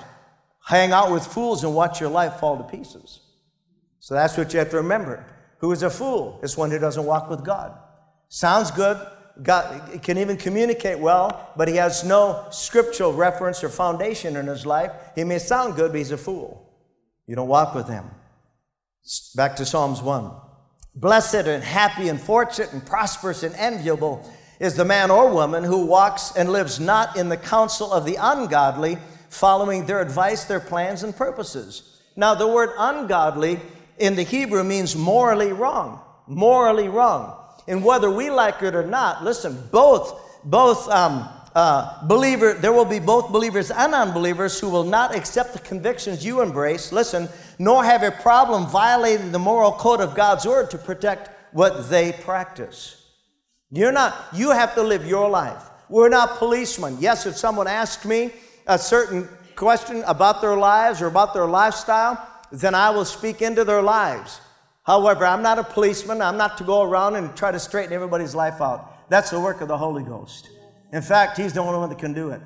Hang 0.66 0.92
out 0.92 1.12
with 1.12 1.26
fools 1.26 1.64
and 1.64 1.76
watch 1.76 2.00
your 2.00 2.10
life 2.10 2.40
fall 2.40 2.58
to 2.58 2.64
pieces. 2.64 3.22
So 4.00 4.16
that's 4.16 4.38
what 4.38 4.54
you 4.54 4.60
have 4.60 4.70
to 4.72 4.78
remember. 4.78 5.26
Who 5.60 5.72
is 5.72 5.84
a 5.84 5.90
fool? 5.90 6.40
It's 6.44 6.58
one 6.58 6.72
who 6.72 6.80
doesn't 6.80 7.06
walk 7.06 7.30
with 7.30 7.44
God. 7.44 7.78
Sounds 8.30 8.72
good, 8.72 9.00
God 9.42 10.02
can 10.02 10.18
even 10.18 10.38
communicate 10.38 11.00
well, 11.00 11.52
but 11.58 11.68
he 11.68 11.76
has 11.76 12.04
no 12.04 12.46
scriptural 12.52 13.14
reference 13.14 13.64
or 13.64 13.70
foundation 13.70 14.38
in 14.38 14.48
his 14.48 14.66
life. 14.66 14.92
He 15.14 15.24
may 15.24 15.40
sound 15.40 15.76
good, 15.76 15.92
but 15.92 15.98
he's 15.98 16.12
a 16.12 16.18
fool. 16.18 16.72
You 17.28 17.36
don't 17.36 17.48
walk 17.48 17.76
with 17.76 17.88
him. 17.88 18.06
Back 19.36 19.56
to 19.58 19.66
Psalms 19.66 20.02
1. 20.02 20.32
Blessed 20.96 21.48
and 21.48 21.64
happy 21.64 22.08
and 22.08 22.20
fortunate 22.20 22.72
and 22.72 22.86
prosperous 22.86 23.44
and 23.44 23.54
enviable 23.56 24.30
is 24.60 24.76
the 24.76 24.86
man 24.86 25.12
or 25.12 25.30
woman 25.30 25.64
who 25.64 25.86
walks 25.86 26.32
and 26.38 26.50
lives 26.52 26.80
not 26.80 27.18
in 27.18 27.28
the 27.28 27.38
counsel 27.38 27.92
of 27.92 28.06
the 28.06 28.16
ungodly, 28.20 28.98
following 29.36 29.86
their 29.86 30.01
advice, 30.01 30.46
their 30.46 30.60
plans, 30.60 31.04
and 31.04 31.15
purposes. 31.15 32.01
Now, 32.15 32.34
the 32.36 32.48
word 32.48 32.72
ungodly 32.77 33.60
in 33.98 34.15
the 34.15 34.24
Hebrew 34.24 34.63
means 34.63 34.96
morally 34.96 35.51
wrong. 35.51 36.01
Morally 36.27 36.88
wrong. 36.88 37.38
And 37.68 37.84
whether 37.84 38.10
we 38.10 38.30
like 38.30 38.62
it 38.62 38.75
or 38.75 38.86
not, 38.86 39.24
listen, 39.24 39.68
both, 39.72 40.20
both 40.44 40.88
um, 40.89 41.30
uh, 41.56 42.06
believer, 42.08 42.54
there 42.54 42.74
will 42.74 42.86
be 42.86 43.00
both 43.00 43.32
believers 43.32 43.72
and 43.72 43.94
unbelievers 43.94 44.60
who 44.60 44.70
will 44.70 44.84
not 44.84 45.15
accept 45.15 45.54
the 45.54 45.60
convictions 45.60 46.25
you 46.25 46.42
embrace, 46.42 46.92
listen, 46.92 47.30
nor 47.60 47.84
have 47.84 48.04
a 48.04 48.12
problem 48.12 48.68
violating 48.68 49.32
the 49.32 49.39
moral 49.39 49.72
code 49.72 50.01
of 50.01 50.15
God's 50.15 50.46
word 50.46 50.70
to 50.72 50.77
protect 50.77 51.30
what 51.54 51.89
they 51.89 52.12
practice. 52.12 53.01
You're 53.72 53.92
not, 53.92 54.15
you 54.34 54.51
have 54.51 54.75
to 54.75 54.84
live 54.84 55.06
your 55.06 55.30
life. 55.30 55.63
We're 55.89 56.10
not 56.10 56.38
policemen. 56.38 56.98
Yes, 57.00 57.25
if 57.25 57.36
someone 57.38 57.68
asked 57.68 58.06
me 58.06 58.32
a 58.68 58.78
certain 58.78 59.28
question 59.56 60.04
about 60.06 60.42
their 60.42 60.58
lives 60.58 61.02
or 61.02 61.08
about 61.08 61.34
their 61.34 61.46
lifestyle, 61.46 62.28
then 62.52 62.76
I 62.76 62.90
will 62.90 63.06
speak 63.06 63.42
into 63.42 63.64
their 63.64 63.82
lives. 63.82 64.40
However, 64.84 65.26
I'm 65.26 65.42
not 65.42 65.58
a 65.58 65.64
policeman. 65.64 66.22
I'm 66.22 66.38
not 66.38 66.58
to 66.60 66.64
go 66.64 66.84
around 66.84 67.16
and 67.16 67.36
try 67.36 67.52
to 67.52 67.60
straighten 67.60 67.94
everybody's 67.94 68.36
life 68.36 68.62
out. 68.62 69.10
That's 69.10 69.32
the 69.32 69.40
work 69.40 69.62
of 69.62 69.68
the 69.68 69.78
Holy 69.78 70.04
Ghost. 70.04 70.50
In 70.94 71.02
fact, 71.02 71.38
He's 71.38 71.54
the 71.54 71.62
only 71.62 71.80
one 71.80 71.90
that 71.90 71.98
can 71.98 72.14
do 72.14 72.30
it. 72.30 72.42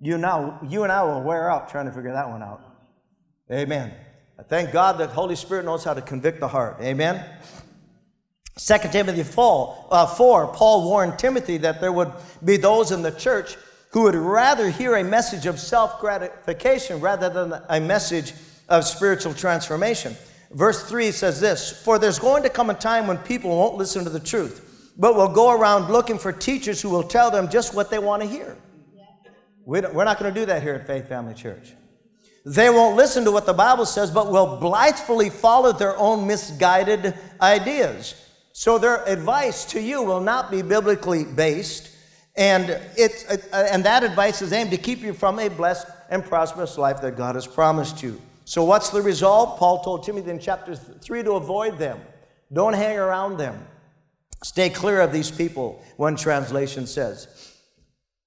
You, 0.00 0.18
now, 0.18 0.58
you 0.68 0.82
and 0.82 0.90
I 0.90 1.02
will 1.04 1.22
wear 1.22 1.50
out 1.50 1.68
trying 1.68 1.86
to 1.86 1.92
figure 1.92 2.12
that 2.12 2.28
one 2.28 2.42
out. 2.42 2.60
Amen. 3.50 3.92
I 4.38 4.42
thank 4.42 4.72
God 4.72 4.98
that 4.98 5.10
Holy 5.10 5.36
Spirit 5.36 5.64
knows 5.64 5.84
how 5.84 5.94
to 5.94 6.02
convict 6.02 6.40
the 6.40 6.48
heart. 6.48 6.78
Amen. 6.80 7.24
2 8.58 8.74
Timothy 8.90 9.22
4, 9.22 9.86
uh, 9.90 10.06
4, 10.06 10.48
Paul 10.48 10.84
warned 10.84 11.18
Timothy 11.18 11.58
that 11.58 11.80
there 11.80 11.92
would 11.92 12.10
be 12.44 12.56
those 12.56 12.90
in 12.90 13.02
the 13.02 13.12
church 13.12 13.56
who 13.92 14.02
would 14.02 14.14
rather 14.14 14.70
hear 14.70 14.96
a 14.96 15.04
message 15.04 15.46
of 15.46 15.60
self 15.60 16.00
gratification 16.00 17.00
rather 17.00 17.28
than 17.28 17.62
a 17.68 17.80
message 17.80 18.34
of 18.68 18.84
spiritual 18.84 19.34
transformation. 19.34 20.16
Verse 20.50 20.82
3 20.88 21.12
says 21.12 21.40
this 21.40 21.82
For 21.82 21.98
there's 21.98 22.18
going 22.18 22.42
to 22.42 22.50
come 22.50 22.70
a 22.70 22.74
time 22.74 23.06
when 23.06 23.18
people 23.18 23.50
won't 23.50 23.76
listen 23.76 24.04
to 24.04 24.10
the 24.10 24.20
truth, 24.20 24.92
but 24.98 25.14
will 25.14 25.28
go 25.28 25.52
around 25.52 25.90
looking 25.90 26.18
for 26.18 26.32
teachers 26.32 26.80
who 26.80 26.90
will 26.90 27.02
tell 27.02 27.30
them 27.30 27.48
just 27.48 27.74
what 27.74 27.90
they 27.90 27.98
want 27.98 28.22
to 28.22 28.28
hear. 28.28 28.56
We're 29.64 30.04
not 30.04 30.18
going 30.18 30.32
to 30.32 30.40
do 30.40 30.46
that 30.46 30.62
here 30.62 30.74
at 30.74 30.86
Faith 30.86 31.08
Family 31.08 31.34
Church. 31.34 31.74
They 32.44 32.70
won't 32.70 32.96
listen 32.96 33.24
to 33.24 33.30
what 33.30 33.46
the 33.46 33.52
Bible 33.52 33.86
says, 33.86 34.10
but 34.10 34.32
will 34.32 34.56
blithely 34.56 35.30
follow 35.30 35.72
their 35.72 35.96
own 35.96 36.26
misguided 36.26 37.14
ideas. 37.40 38.16
So 38.52 38.78
their 38.78 39.04
advice 39.04 39.64
to 39.66 39.80
you 39.80 40.02
will 40.02 40.20
not 40.20 40.50
be 40.50 40.62
biblically 40.62 41.24
based, 41.24 41.90
and, 42.34 42.70
it, 42.96 43.26
uh, 43.52 43.56
and 43.70 43.84
that 43.84 44.02
advice 44.02 44.40
is 44.40 44.52
aimed 44.52 44.70
to 44.70 44.76
keep 44.76 45.00
you 45.00 45.12
from 45.12 45.38
a 45.38 45.48
blessed 45.48 45.86
and 46.08 46.24
prosperous 46.24 46.78
life 46.78 47.00
that 47.02 47.16
God 47.16 47.34
has 47.34 47.46
promised 47.46 48.02
you. 48.02 48.20
So, 48.44 48.64
what's 48.64 48.90
the 48.90 49.02
result? 49.02 49.58
Paul 49.58 49.82
told 49.82 50.04
Timothy 50.04 50.30
in 50.30 50.38
chapter 50.38 50.74
3 50.74 51.22
to 51.22 51.32
avoid 51.32 51.78
them. 51.78 52.00
Don't 52.52 52.72
hang 52.72 52.98
around 52.98 53.38
them. 53.38 53.66
Stay 54.42 54.70
clear 54.70 55.00
of 55.00 55.12
these 55.12 55.30
people, 55.30 55.82
one 55.96 56.16
translation 56.16 56.86
says. 56.86 57.52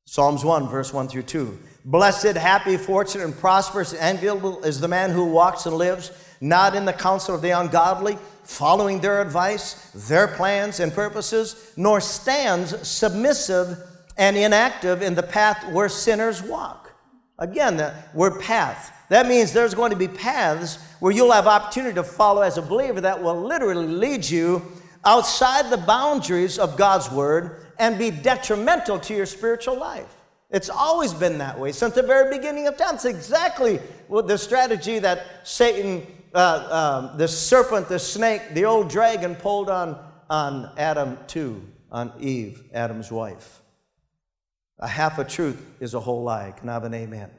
Psalms 0.05 0.45
1, 0.45 0.69
verse 0.69 0.93
1 0.93 1.07
through 1.09 1.23
2. 1.23 1.59
Blessed, 1.83 2.37
happy, 2.37 2.77
fortunate, 2.77 3.25
and 3.25 3.37
prosperous, 3.37 3.93
and 3.93 4.17
enviable 4.17 4.63
is 4.63 4.79
the 4.79 4.87
man 4.87 5.11
who 5.11 5.25
walks 5.25 5.65
and 5.65 5.75
lives 5.75 6.11
not 6.41 6.75
in 6.75 6.85
the 6.85 6.93
counsel 6.93 7.35
of 7.35 7.41
the 7.41 7.51
ungodly, 7.51 8.17
following 8.43 8.99
their 8.99 9.21
advice, 9.21 9.89
their 10.07 10.27
plans 10.27 10.79
and 10.79 10.93
purposes, 10.93 11.73
nor 11.75 11.99
stands 11.99 12.87
submissive 12.87 13.77
and 14.17 14.37
inactive 14.37 15.01
in 15.01 15.15
the 15.15 15.23
path 15.23 15.71
where 15.71 15.89
sinners 15.89 16.41
walk. 16.41 16.93
Again, 17.37 17.77
the 17.77 17.93
word 18.13 18.39
path. 18.39 18.91
That 19.09 19.27
means 19.27 19.51
there's 19.51 19.73
going 19.73 19.91
to 19.91 19.97
be 19.97 20.07
paths 20.07 20.79
where 20.99 21.11
you'll 21.11 21.31
have 21.31 21.47
opportunity 21.47 21.95
to 21.95 22.03
follow 22.03 22.41
as 22.41 22.57
a 22.57 22.61
believer 22.61 23.01
that 23.01 23.21
will 23.21 23.39
literally 23.39 23.87
lead 23.87 24.27
you 24.27 24.61
outside 25.03 25.69
the 25.69 25.77
boundaries 25.77 26.57
of 26.57 26.77
God's 26.77 27.11
word 27.11 27.67
and 27.77 27.99
be 27.99 28.09
detrimental 28.09 28.99
to 28.99 29.13
your 29.13 29.25
spiritual 29.25 29.77
life. 29.77 30.15
It's 30.49 30.69
always 30.69 31.13
been 31.13 31.37
that 31.39 31.59
way 31.59 31.71
since 31.71 31.95
the 31.95 32.03
very 32.03 32.35
beginning 32.35 32.67
of 32.67 32.77
time. 32.77 32.95
It's 32.95 33.05
exactly 33.05 33.79
the 34.09 34.37
strategy 34.37 34.99
that 34.99 35.45
Satan, 35.45 36.07
uh, 36.33 37.09
um, 37.11 37.17
the 37.17 37.27
serpent, 37.27 37.89
the 37.89 37.99
snake, 37.99 38.53
the 38.53 38.65
old 38.65 38.89
dragon 38.89 39.35
pulled 39.35 39.69
on, 39.69 39.99
on 40.29 40.71
Adam 40.77 41.17
too, 41.27 41.61
on 41.91 42.13
Eve, 42.19 42.63
Adam's 42.73 43.11
wife. 43.11 43.61
A 44.85 44.87
half 44.87 45.17
a 45.17 45.23
truth 45.23 45.65
is 45.79 45.95
a 45.95 45.99
whole 45.99 46.21
lie. 46.21 46.53
Can 46.55 46.69
I 46.69 46.73
have 46.73 46.83
an 46.83 46.93
amen? 46.93 47.31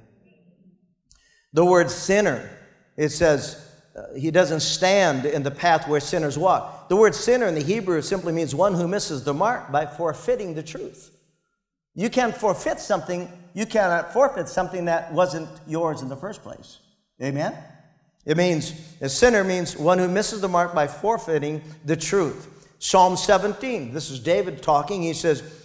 The 1.53 1.65
word 1.65 1.93
sinner, 1.93 2.51
it 2.97 3.11
says, 3.11 3.71
uh, 3.97 4.19
he 4.19 4.33
doesn't 4.33 4.59
stand 4.59 5.25
in 5.25 5.45
the 5.45 5.53
path 5.53 5.87
where 5.87 6.01
sinners 6.01 6.37
walk. 6.37 6.89
The 6.89 6.97
word 6.97 7.15
sinner 7.15 7.47
in 7.47 7.55
the 7.55 7.63
Hebrew 7.63 8.03
simply 8.03 8.33
means 8.33 8.53
one 8.53 8.75
who 8.75 8.89
misses 8.89 9.23
the 9.23 9.33
mark 9.33 9.71
by 9.71 9.87
forfeiting 9.87 10.55
the 10.55 10.63
truth. 10.65 11.17
You 11.95 12.11
can't 12.11 12.37
forfeit 12.37 12.81
something, 12.81 13.31
you 13.55 13.65
cannot 13.65 14.13
forfeit 14.13 14.49
something 14.49 14.87
that 14.87 15.13
wasn't 15.13 15.49
yours 15.69 16.03
in 16.03 16.09
the 16.09 16.17
first 16.17 16.43
place. 16.43 16.81
Amen? 17.23 17.57
It 18.25 18.37
means, 18.37 18.75
a 19.01 19.09
sinner 19.09 19.45
means 19.45 19.77
one 19.77 19.99
who 19.99 20.09
misses 20.09 20.41
the 20.41 20.49
mark 20.49 20.75
by 20.75 20.89
forfeiting 20.89 21.63
the 21.85 21.97
truth. 21.97 22.75
Psalm 22.81 23.17
17, 23.17 23.95
this 23.95 24.11
is 24.11 24.19
David 24.19 24.65
talking. 24.65 25.05
He 25.05 25.13
says, 25.13 25.63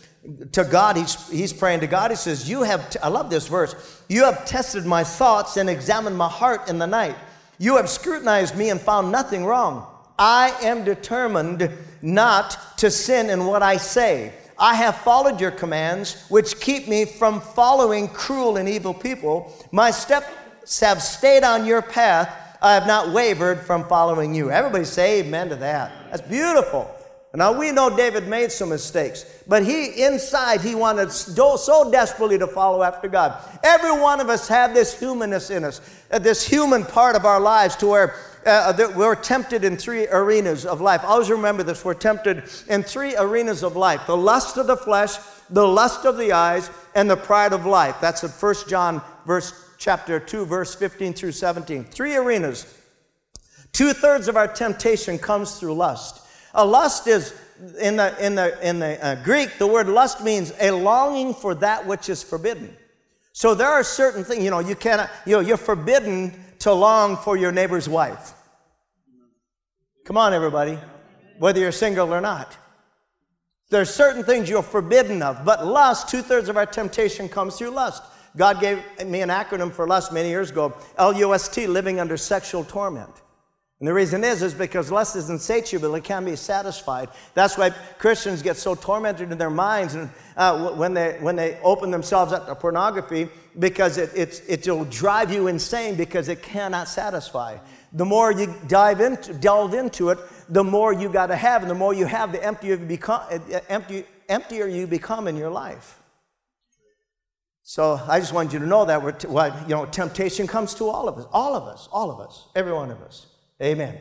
to 0.52 0.64
God, 0.64 0.98
he's, 0.98 1.30
he's 1.30 1.54
praying 1.54 1.80
to 1.80 1.88
God. 1.88 2.12
He 2.12 2.18
says, 2.18 2.50
You 2.50 2.64
have, 2.64 2.90
t- 2.90 3.00
I 3.02 3.08
love 3.08 3.30
this 3.30 3.48
verse, 3.48 4.04
you 4.08 4.24
have 4.26 4.46
tested 4.46 4.86
my 4.86 5.04
thoughts 5.04 5.58
and 5.58 5.70
examined 5.70 6.18
my 6.18 6.30
heart 6.30 6.70
in 6.70 6.78
the 6.78 6.88
night. 6.88 7.16
You 7.58 7.78
have 7.78 7.90
scrutinized 7.90 8.56
me 8.56 8.70
and 8.70 8.80
found 8.80 9.12
nothing 9.12 9.46
wrong. 9.46 9.88
I 10.18 10.56
am 10.62 10.84
determined 10.84 11.72
not 12.02 12.78
to 12.78 12.92
sin 12.92 13.30
in 13.30 13.46
what 13.46 13.64
I 13.64 13.78
say. 13.78 14.34
I 14.58 14.76
have 14.76 14.98
followed 14.98 15.42
your 15.42 15.50
commands, 15.50 16.26
which 16.30 16.60
keep 16.60 16.88
me 16.88 17.06
from 17.06 17.42
following 17.42 18.08
cruel 18.08 18.58
and 18.58 18.70
evil 18.70 18.94
people. 18.94 19.52
My 19.72 19.90
steps 19.90 20.80
have 20.80 21.02
stayed 21.02 21.44
on 21.44 21.66
your 21.66 21.82
path. 21.82 22.58
I 22.62 22.76
have 22.76 22.86
not 22.86 23.10
wavered 23.10 23.62
from 23.62 23.88
following 23.88 24.36
you. 24.36 24.52
Everybody 24.52 24.86
say 24.86 25.22
amen 25.22 25.50
to 25.50 25.56
that. 25.56 25.92
That's 26.12 26.22
beautiful. 26.22 26.96
Now 27.34 27.54
we 27.54 27.72
know 27.72 27.96
David 27.96 28.28
made 28.28 28.52
some 28.52 28.70
mistakes, 28.70 29.26
but 29.48 29.64
he 29.66 30.04
inside 30.04 30.60
he 30.60 30.76
wanted 30.76 31.12
so 31.12 31.90
desperately 31.90 32.38
to 32.38 32.48
follow 32.48 32.84
after 32.84 33.08
God. 33.08 33.38
Every 33.64 33.92
one 33.92 34.20
of 34.20 34.28
us 34.28 34.50
have 34.50 34.74
this 34.74 35.00
humanness 35.00 35.50
in 35.50 35.64
us, 35.64 35.80
uh, 36.12 36.20
this 36.20 36.46
human 36.46 36.84
part 36.84 37.16
of 37.16 37.24
our 37.24 37.40
lives 37.40 37.78
to 37.78 37.88
where 37.88 38.16
uh, 38.46 38.74
uh 38.78 38.92
we're 38.98 39.16
tempted 39.16 39.64
in 39.64 39.78
three 39.78 40.08
arenas 40.08 40.66
of 40.66 40.82
life. 40.82 41.06
Always 41.06 41.30
remember 41.30 41.64
this: 41.64 41.86
we're 41.86 41.94
tempted 41.94 42.44
in 42.68 42.84
three 42.84 43.16
arenas 43.16 43.64
of 43.64 43.78
life: 43.78 44.02
the 44.08 44.18
lust 44.18 44.58
of 44.58 44.68
the 44.68 44.76
flesh, 44.76 45.16
the 45.50 45.66
lust 45.66 46.06
of 46.06 46.18
the 46.18 46.34
eyes, 46.34 46.70
and 46.96 47.10
the 47.10 47.16
pride 47.16 47.54
of 47.54 47.66
life. 47.66 47.96
That's 48.02 48.24
in 48.24 48.30
1 48.30 48.56
John 48.68 49.02
verse 49.26 49.54
chapter 49.78 50.20
2, 50.20 50.46
verse 50.46 50.76
15 50.76 51.14
through 51.14 51.32
17. 51.32 51.86
Three 51.86 52.16
arenas. 52.16 52.66
Two 53.72 53.94
thirds 53.94 54.28
of 54.28 54.36
our 54.36 54.50
temptation 54.50 55.18
comes 55.18 55.58
through 55.58 55.76
lust. 55.76 56.22
A 56.54 56.66
lust 56.66 57.08
is, 57.08 57.34
in 57.80 57.96
the, 57.96 58.26
in 58.26 58.36
the, 58.36 58.68
in 58.68 58.80
the 58.80 59.06
uh, 59.06 59.24
Greek, 59.24 59.58
the 59.58 59.68
word 59.68 59.88
lust 59.88 60.24
means 60.24 60.54
a 60.60 60.72
longing 60.72 61.34
for 61.34 61.56
that 61.56 61.86
which 61.86 62.10
is 62.10 62.22
forbidden. 62.24 62.76
So 63.34 63.56
there 63.56 63.70
are 63.70 63.84
certain 63.84 64.24
things, 64.24 64.44
you 64.44 64.50
know, 64.50 64.60
you 64.60 64.76
cannot, 64.76 65.10
you 65.26 65.34
know, 65.34 65.40
you're 65.40 65.58
forbidden 65.58 66.34
to 66.60 66.74
long 66.74 67.18
for 67.18 67.38
your 67.38 67.52
neighbor's 67.52 67.88
wife. 67.88 68.34
Come 70.04 70.18
on, 70.18 70.34
everybody, 70.34 70.78
whether 71.40 71.60
you're 71.60 71.72
single 71.72 72.14
or 72.14 72.22
not. 72.22 72.58
There 73.70 73.80
are 73.80 73.86
certain 73.86 74.26
things 74.26 74.50
you're 74.50 74.62
forbidden 74.62 75.24
of, 75.24 75.46
but 75.46 75.66
lust, 75.66 76.10
two 76.10 76.22
thirds 76.22 76.50
of 76.50 76.58
our 76.58 76.66
temptation 76.66 77.30
comes 77.30 77.56
through 77.56 77.70
lust. 77.70 78.04
God 78.36 78.60
gave 78.60 78.84
me 79.06 79.22
an 79.22 79.30
acronym 79.30 79.72
for 79.72 79.88
lust 79.88 80.12
many 80.12 80.30
years 80.30 80.52
ago 80.52 80.74
L 80.98 81.14
U 81.14 81.34
S 81.34 81.48
T, 81.48 81.68
living 81.68 82.00
under 82.00 82.18
sexual 82.18 82.66
torment. 82.66 83.10
And 83.82 83.88
the 83.88 83.94
reason 83.96 84.24
is, 84.24 84.44
is 84.44 84.54
because 84.54 84.92
lust 84.92 85.16
is 85.16 85.32
insatiable. 85.32 85.96
It 85.96 86.04
can't 86.04 86.24
be 86.24 86.36
satisfied. 86.36 87.10
That's 87.34 87.58
why 87.58 87.72
Christians 87.98 88.44
get 88.44 88.58
so 88.58 88.76
tormented 88.76 89.32
in 89.32 89.40
their 89.40 89.50
minds 89.50 89.96
and, 89.96 90.12
uh, 90.38 90.70
when, 90.74 90.94
they, 90.94 91.18
when 91.20 91.36
they 91.36 91.58
open 91.64 91.90
themselves 91.90 92.32
up 92.32 92.46
to 92.46 92.54
pornography 92.54 93.28
because 93.58 93.98
it, 93.98 94.12
it's, 94.16 94.44
it'll 94.48 94.86
drive 94.86 95.34
you 95.34 95.48
insane 95.48 95.96
because 95.96 96.30
it 96.30 96.44
cannot 96.44 96.90
satisfy. 96.90 97.58
The 97.94 98.06
more 98.06 98.32
you 98.32 98.54
dive 98.68 99.02
into, 99.02 99.34
delve 99.34 99.74
into 99.74 100.10
it, 100.10 100.20
the 100.48 100.64
more 100.64 100.94
you 100.94 101.10
got 101.10 101.28
to 101.28 101.36
have. 101.36 101.64
And 101.64 101.72
the 101.72 101.76
more 101.76 101.96
you 101.96 102.06
have, 102.06 102.32
the 102.32 102.44
emptier 102.46 102.76
you 102.76 102.86
become, 102.86 103.22
uh, 103.32 103.62
empty, 103.68 104.06
emptier 104.30 104.68
you 104.68 104.86
become 104.86 105.28
in 105.28 105.36
your 105.36 105.50
life. 105.50 106.00
So 107.64 108.00
I 108.08 108.20
just 108.20 108.32
wanted 108.32 108.54
you 108.54 108.60
to 108.60 108.68
know 108.68 108.86
that 108.86 109.02
we're 109.02 109.14
t- 109.14 109.28
you 109.28 109.76
know, 109.76 109.88
temptation 109.88 110.46
comes 110.46 110.76
to 110.76 110.88
all 110.88 111.10
of 111.10 111.18
us, 111.18 111.26
all 111.34 111.56
of 111.56 111.64
us, 111.64 111.90
all 111.92 112.12
of 112.12 112.20
us, 112.20 112.46
every 112.56 112.74
one 112.74 112.92
of 112.92 113.02
us. 113.02 113.26
Amen. 113.62 114.00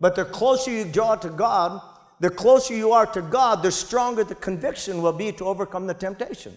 But 0.00 0.16
the 0.16 0.24
closer 0.24 0.70
you 0.70 0.84
draw 0.84 1.14
to 1.16 1.30
God, 1.30 1.80
the 2.20 2.30
closer 2.30 2.74
you 2.74 2.92
are 2.92 3.06
to 3.06 3.22
God, 3.22 3.62
the 3.62 3.70
stronger 3.70 4.24
the 4.24 4.34
conviction 4.34 5.02
will 5.02 5.12
be 5.12 5.32
to 5.32 5.44
overcome 5.44 5.86
the 5.86 5.94
temptation. 5.94 6.56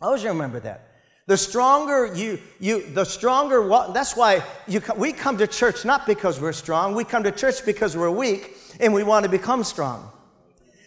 I 0.00 0.06
always 0.06 0.24
remember 0.24 0.60
that. 0.60 0.84
The 1.26 1.36
stronger 1.36 2.14
you, 2.14 2.38
you 2.58 2.86
the 2.94 3.04
stronger, 3.04 3.68
that's 3.92 4.16
why 4.16 4.42
you, 4.66 4.80
we 4.96 5.12
come 5.12 5.36
to 5.38 5.46
church 5.46 5.84
not 5.84 6.06
because 6.06 6.40
we're 6.40 6.54
strong. 6.54 6.94
We 6.94 7.04
come 7.04 7.22
to 7.24 7.30
church 7.30 7.66
because 7.66 7.96
we're 7.96 8.10
weak 8.10 8.56
and 8.80 8.94
we 8.94 9.02
want 9.02 9.24
to 9.24 9.30
become 9.30 9.62
strong. 9.62 10.10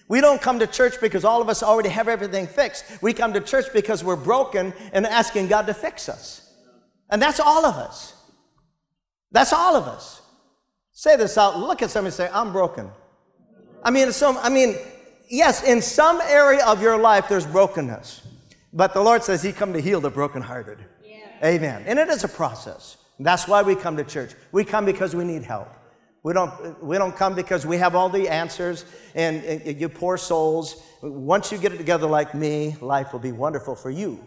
We 0.08 0.20
don't 0.20 0.42
come 0.42 0.60
to 0.60 0.68
church 0.68 0.96
because 1.00 1.24
all 1.24 1.42
of 1.42 1.48
us 1.48 1.62
already 1.62 1.90
have 1.90 2.08
everything 2.08 2.48
fixed. 2.48 2.86
We 3.02 3.14
come 3.14 3.34
to 3.34 3.40
church 3.40 3.68
because 3.72 4.04
we're 4.04 4.16
broken 4.16 4.74
and 4.94 5.06
asking 5.06 5.48
God 5.48 5.68
to 5.68 5.74
fix 5.74 6.10
us. 6.10 6.52
And 7.10 7.22
that's 7.22 7.40
all 7.40 7.66
of 7.66 7.76
us. 7.76 8.16
That's 9.32 9.54
all 9.54 9.76
of 9.76 9.86
us. 9.86 10.22
Say 11.02 11.16
this 11.16 11.36
out. 11.36 11.58
Look 11.58 11.82
at 11.82 11.90
somebody 11.90 12.10
and 12.10 12.14
say, 12.14 12.30
I'm 12.32 12.52
broken. 12.52 12.88
I 13.82 13.90
mean, 13.90 14.12
some, 14.12 14.38
I 14.38 14.50
mean, 14.50 14.76
yes, 15.28 15.64
in 15.64 15.82
some 15.82 16.22
area 16.22 16.64
of 16.64 16.80
your 16.80 16.96
life 16.96 17.28
there's 17.28 17.48
brokenness. 17.48 18.22
But 18.72 18.94
the 18.94 19.02
Lord 19.02 19.24
says 19.24 19.42
He 19.42 19.52
come 19.52 19.74
to 19.74 19.82
heal 19.82 20.00
the 20.00 20.12
brokenhearted. 20.12 20.78
Yeah. 21.04 21.26
Amen. 21.44 21.86
And 21.88 21.98
it 21.98 22.08
is 22.10 22.24
a 22.24 22.28
process. 22.28 22.98
That's 23.20 23.48
why 23.48 23.64
we 23.64 23.74
come 23.74 23.98
to 23.98 24.04
church. 24.04 24.36
We 24.52 24.64
come 24.64 24.86
because 24.86 25.16
we 25.16 25.24
need 25.24 25.42
help. 25.42 25.70
We 26.22 26.34
don't, 26.34 26.84
we 26.84 27.00
don't 27.00 27.16
come 27.16 27.34
because 27.34 27.66
we 27.66 27.78
have 27.78 27.96
all 27.96 28.10
the 28.10 28.30
answers 28.30 28.86
and, 29.16 29.44
and 29.44 29.82
you 29.82 29.90
poor 29.90 30.18
souls. 30.18 30.84
Once 31.02 31.52
you 31.52 31.58
get 31.58 31.74
it 31.74 31.78
together 31.78 32.06
like 32.06 32.36
me, 32.36 32.76
life 32.80 33.12
will 33.12 33.20
be 33.20 33.32
wonderful 33.32 33.74
for 33.74 33.90
you. 33.90 34.24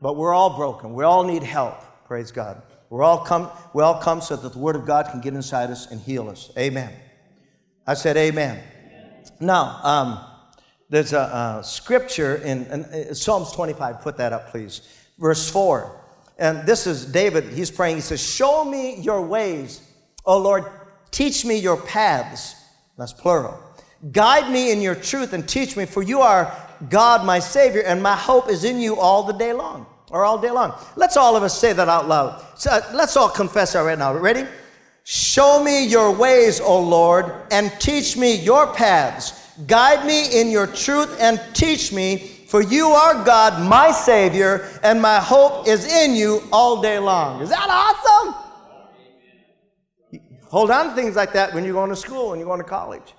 But 0.00 0.14
we're 0.14 0.34
all 0.34 0.56
broken. 0.56 0.94
We 0.94 1.02
all 1.02 1.24
need 1.24 1.42
help. 1.42 1.82
Praise 2.06 2.30
God. 2.30 2.62
We're 2.90 3.04
all 3.04 3.24
come, 3.24 3.48
we 3.72 3.84
all 3.84 4.00
come 4.00 4.20
so 4.20 4.34
that 4.34 4.52
the 4.52 4.58
Word 4.58 4.74
of 4.74 4.84
God 4.84 5.06
can 5.06 5.20
get 5.20 5.32
inside 5.32 5.70
us 5.70 5.90
and 5.90 6.00
heal 6.00 6.28
us. 6.28 6.50
Amen. 6.58 6.92
I 7.86 7.94
said, 7.94 8.16
Amen. 8.16 8.58
amen. 8.58 9.24
Now, 9.38 9.80
um, 9.84 10.20
there's 10.90 11.12
a, 11.12 11.60
a 11.60 11.64
scripture 11.64 12.36
in, 12.36 12.66
in, 12.66 13.14
Psalms 13.14 13.52
25. 13.52 14.00
Put 14.00 14.16
that 14.16 14.32
up, 14.32 14.50
please. 14.50 14.82
Verse 15.20 15.48
4. 15.48 15.98
And 16.38 16.66
this 16.66 16.88
is 16.88 17.06
David. 17.06 17.44
He's 17.44 17.70
praying. 17.70 17.96
He 17.96 18.02
says, 18.02 18.20
Show 18.20 18.64
me 18.64 19.00
your 19.00 19.22
ways, 19.22 19.80
O 20.24 20.36
Lord. 20.36 20.64
Teach 21.12 21.44
me 21.44 21.58
your 21.58 21.76
paths. 21.76 22.56
That's 22.98 23.12
plural. 23.12 23.56
Guide 24.10 24.50
me 24.50 24.72
in 24.72 24.80
your 24.80 24.96
truth 24.96 25.32
and 25.32 25.48
teach 25.48 25.76
me, 25.76 25.86
for 25.86 26.02
you 26.02 26.22
are 26.22 26.52
God, 26.88 27.24
my 27.24 27.38
Savior, 27.38 27.82
and 27.82 28.02
my 28.02 28.16
hope 28.16 28.50
is 28.50 28.64
in 28.64 28.80
you 28.80 28.96
all 28.96 29.22
the 29.22 29.34
day 29.34 29.52
long 29.52 29.86
or 30.10 30.24
all 30.24 30.38
day 30.38 30.50
long. 30.50 30.74
Let's 30.96 31.16
all 31.16 31.36
of 31.36 31.42
us 31.42 31.58
say 31.58 31.72
that 31.72 31.88
out 31.88 32.08
loud. 32.08 32.44
So, 32.56 32.70
uh, 32.70 32.82
let's 32.92 33.16
all 33.16 33.28
confess 33.28 33.72
that 33.72 33.80
right 33.80 33.98
now. 33.98 34.12
Ready? 34.14 34.46
Show 35.04 35.62
me 35.62 35.86
your 35.86 36.12
ways, 36.12 36.60
O 36.60 36.80
Lord, 36.80 37.32
and 37.50 37.72
teach 37.80 38.16
me 38.16 38.36
your 38.36 38.72
paths. 38.74 39.32
Guide 39.66 40.06
me 40.06 40.40
in 40.40 40.50
your 40.50 40.66
truth 40.66 41.16
and 41.20 41.40
teach 41.54 41.92
me, 41.92 42.18
for 42.48 42.62
you 42.62 42.88
are 42.88 43.24
God, 43.24 43.68
my 43.68 43.90
Savior, 43.90 44.68
and 44.82 45.00
my 45.00 45.18
hope 45.18 45.66
is 45.66 45.86
in 45.86 46.14
you 46.14 46.42
all 46.52 46.80
day 46.80 46.98
long. 46.98 47.42
Is 47.42 47.48
that 47.50 47.68
awesome? 47.68 48.34
Hold 50.48 50.70
on 50.70 50.88
to 50.88 50.94
things 50.94 51.14
like 51.14 51.32
that 51.34 51.54
when 51.54 51.64
you're 51.64 51.74
going 51.74 51.90
to 51.90 51.96
school, 51.96 52.30
when 52.30 52.38
you're 52.38 52.48
going 52.48 52.60
to 52.60 52.64
college, 52.64 53.14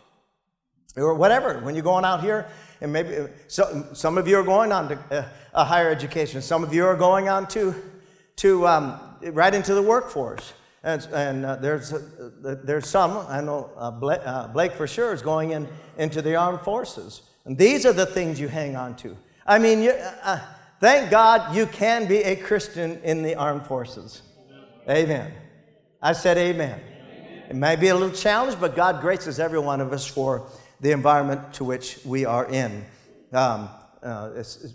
or 0.96 1.14
whatever, 1.14 1.60
when 1.60 1.76
you're 1.76 1.84
going 1.84 2.06
out 2.06 2.22
here 2.22 2.48
and 2.82 2.92
maybe 2.92 3.16
so, 3.48 3.88
some 3.94 4.18
of 4.18 4.28
you 4.28 4.38
are 4.38 4.44
going 4.44 4.72
on 4.72 4.90
to 4.90 5.00
uh, 5.12 5.30
a 5.54 5.64
higher 5.64 5.90
education. 5.90 6.42
Some 6.42 6.64
of 6.64 6.74
you 6.74 6.84
are 6.86 6.96
going 6.96 7.30
on 7.30 7.48
to, 7.50 7.76
to 8.38 8.68
um, 8.68 9.00
right 9.22 9.54
into 9.54 9.76
the 9.76 9.84
workforce. 9.84 10.54
And, 10.84 11.08
and 11.14 11.46
uh, 11.46 11.58
there's, 11.58 11.94
uh, 11.94 12.56
there's 12.64 12.90
some, 12.90 13.12
I 13.28 13.40
know 13.40 13.70
uh, 13.78 13.92
Blake, 13.92 14.22
uh, 14.26 14.48
Blake, 14.48 14.72
for 14.74 14.88
sure 14.88 15.14
is 15.14 15.22
going 15.22 15.52
in, 15.52 15.68
into 15.98 16.24
the 16.24 16.36
armed 16.36 16.62
forces. 16.62 17.22
And 17.46 17.56
these 17.56 17.86
are 17.86 17.94
the 17.94 18.08
things 18.08 18.40
you 18.40 18.48
hang 18.48 18.76
on 18.76 18.96
to. 18.98 19.16
I 19.46 19.60
mean, 19.60 19.84
you, 19.84 19.92
uh, 19.92 20.40
thank 20.80 21.12
God 21.12 21.56
you 21.56 21.68
can 21.68 22.08
be 22.08 22.18
a 22.24 22.36
Christian 22.36 23.00
in 23.04 23.22
the 23.22 23.36
armed 23.36 23.68
forces. 23.68 24.24
Amen. 24.90 25.32
I 26.02 26.14
said 26.14 26.38
amen. 26.40 26.82
amen. 26.82 27.44
It 27.48 27.56
may 27.56 27.76
be 27.76 27.90
a 27.90 27.94
little 27.94 28.16
challenge, 28.16 28.60
but 28.60 28.76
God 28.76 29.02
graces 29.02 29.40
every 29.40 29.60
one 29.60 29.82
of 29.82 29.94
us 29.94 30.08
for 30.08 30.48
the 30.82 30.92
environment 30.92 31.54
to 31.54 31.64
which 31.64 32.00
we 32.04 32.26
are 32.26 32.50
in 32.50 32.84
um, 33.32 33.70
uh, 34.04 34.30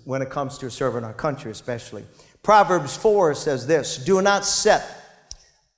when 0.05 0.23
it 0.23 0.31
comes 0.31 0.57
to 0.59 0.71
serving 0.71 1.05
our 1.05 1.13
country, 1.13 1.51
especially. 1.51 2.05
Proverbs 2.43 2.97
4 2.97 3.35
says 3.35 3.67
this 3.67 3.97
Do 3.99 4.23
not 4.23 4.45
set 4.45 5.03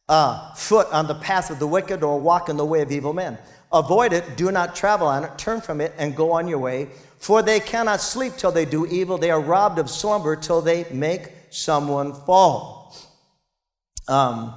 uh, 0.09 0.55
foot 0.55 0.87
on 0.93 1.07
the 1.07 1.14
path 1.14 1.51
of 1.51 1.59
the 1.59 1.67
wicked 1.67 2.03
or 2.03 2.21
walk 2.21 2.49
in 2.49 2.57
the 2.57 2.64
way 2.64 2.83
of 2.83 2.93
evil 2.93 3.12
men. 3.12 3.38
Avoid 3.73 4.12
it, 4.12 4.37
do 4.37 4.51
not 4.51 4.75
travel 4.75 5.07
on 5.07 5.25
it, 5.25 5.37
turn 5.37 5.61
from 5.61 5.81
it, 5.81 5.93
and 5.99 6.17
go 6.17 6.33
on 6.33 6.49
your 6.49 6.59
way. 6.59 6.88
For 7.19 7.43
they 7.43 7.61
cannot 7.61 8.01
sleep 8.01 8.35
till 8.37 8.53
they 8.53 8.64
do 8.64 8.87
evil. 8.87 9.19
They 9.19 9.31
are 9.31 9.41
robbed 9.41 9.79
of 9.79 9.91
slumber 9.91 10.37
till 10.37 10.62
they 10.62 10.87
make 10.91 11.33
someone 11.51 12.14
fall. 12.14 12.97
Um, 14.07 14.55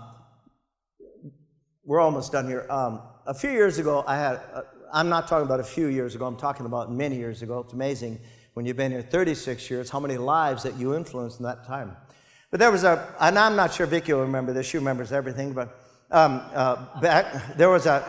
we're 1.83 1.99
almost 1.99 2.31
done 2.31 2.47
here. 2.47 2.65
Um, 2.69 3.01
a 3.25 3.33
few 3.33 3.51
years 3.51 3.79
ago, 3.79 4.03
I 4.07 4.15
had, 4.15 4.41
uh, 4.53 4.61
I'm 4.93 5.09
not 5.09 5.27
talking 5.27 5.45
about 5.45 5.59
a 5.59 5.65
few 5.65 5.87
years 5.87 6.15
ago, 6.15 6.25
I'm 6.25 6.37
talking 6.37 6.65
about 6.65 6.91
many 6.91 7.15
years 7.15 7.41
ago. 7.41 7.59
It's 7.59 7.73
amazing 7.73 8.19
when 8.53 8.65
you've 8.65 8.77
been 8.77 8.91
here 8.91 9.01
36 9.01 9.69
years 9.69 9.89
how 9.89 9.99
many 9.99 10.17
lives 10.17 10.63
that 10.63 10.77
you 10.77 10.95
influenced 10.95 11.39
in 11.39 11.45
that 11.45 11.65
time. 11.65 11.95
But 12.49 12.59
there 12.59 12.71
was 12.71 12.83
a, 12.83 13.15
and 13.19 13.39
I'm 13.39 13.55
not 13.55 13.73
sure 13.73 13.85
Vicky 13.85 14.13
will 14.13 14.21
remember 14.21 14.51
this, 14.51 14.67
she 14.67 14.77
remembers 14.77 15.11
everything, 15.11 15.53
but 15.53 15.79
um, 16.11 16.41
uh, 16.53 16.99
back, 16.99 17.55
there 17.55 17.69
was 17.69 17.85
a, 17.85 18.07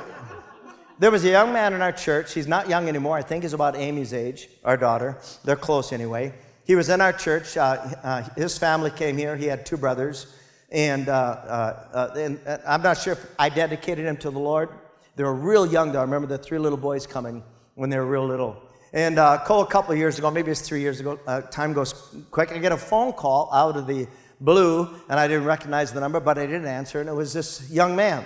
there 0.99 1.11
was 1.11 1.25
a 1.25 1.31
young 1.31 1.53
man 1.53 1.73
in 1.73 1.83
our 1.83 1.93
church. 1.93 2.35
He's 2.35 2.49
not 2.49 2.69
young 2.69 2.89
anymore. 2.89 3.17
I 3.17 3.23
think 3.23 3.45
he's 3.45 3.53
about 3.53 3.77
Amy's 3.77 4.13
age, 4.13 4.49
our 4.65 4.77
daughter. 4.77 5.19
They're 5.45 5.57
close 5.57 5.93
anyway. 5.93 6.35
He 6.65 6.75
was 6.75 6.89
in 6.89 7.01
our 7.01 7.13
church. 7.13 7.57
Uh, 7.57 7.79
uh, 8.03 8.23
his 8.37 8.59
family 8.59 8.91
came 8.91 9.17
here. 9.17 9.37
He 9.37 9.47
had 9.47 9.65
two 9.65 9.77
brothers. 9.77 10.35
And, 10.71 11.09
uh, 11.09 11.13
uh, 11.13 11.89
uh 11.93 12.19
and 12.19 12.41
I'm 12.67 12.83
not 12.83 12.99
sure 12.99 13.15
if 13.15 13.27
I 13.39 13.49
dedicated 13.49 14.07
him 14.07 14.17
to 14.19 14.31
the 14.31 14.39
Lord. 14.39 14.69
They 15.15 15.25
were 15.25 15.35
real 15.35 15.67
young, 15.67 15.93
though. 15.93 15.99
I 15.99 16.03
remember 16.03 16.27
the 16.27 16.39
three 16.39 16.59
little 16.59 16.79
boys 16.79 17.07
coming 17.07 17.43
when 17.75 17.91
they 17.91 17.99
were 17.99 18.07
real 18.07 18.27
little. 18.27 18.63
And 18.95 19.19
uh, 19.19 19.39
a 19.43 19.67
couple 19.67 19.93
of 19.93 19.99
years 19.99 20.19
ago, 20.19 20.31
maybe 20.31 20.51
it's 20.51 20.61
three 20.61 20.81
years 20.81 21.01
ago, 21.01 21.19
uh, 21.27 21.43
time 21.43 21.73
goes 21.73 21.95
quick. 22.31 22.53
I 22.53 22.59
get 22.59 22.73
a 22.73 22.77
phone 22.77 23.13
call 23.13 23.53
out 23.53 23.77
of 23.77 23.87
the 23.87 24.07
blue, 24.41 24.89
and 25.09 25.19
I 25.19 25.29
didn't 25.29 25.45
recognize 25.45 25.93
the 25.93 26.01
number, 26.01 26.21
but 26.21 26.39
I 26.39 26.47
didn't 26.47 26.67
answer, 26.67 27.01
and 27.01 27.09
it 27.09 27.15
was 27.15 27.33
this 27.33 27.71
young 27.71 27.97
man. 27.97 28.25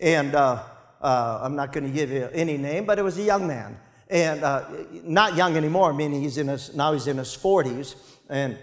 And 0.00 0.34
uh, 0.34 0.62
uh 1.00 1.40
I'm 1.42 1.56
not 1.56 1.72
going 1.72 1.84
to 1.84 1.92
give 1.92 2.10
you 2.10 2.28
any 2.32 2.56
name, 2.56 2.84
but 2.84 2.98
it 2.98 3.02
was 3.02 3.18
a 3.18 3.22
young 3.22 3.46
man. 3.46 3.78
And 4.10 4.44
uh, 4.44 4.64
not 5.02 5.36
young 5.36 5.56
anymore, 5.56 5.92
meaning 5.92 6.22
he's 6.22 6.38
in 6.38 6.48
his, 6.48 6.74
now 6.74 6.92
he's 6.92 7.06
in 7.06 7.16
his 7.16 7.36
40s. 7.36 7.94
And, 8.28 8.58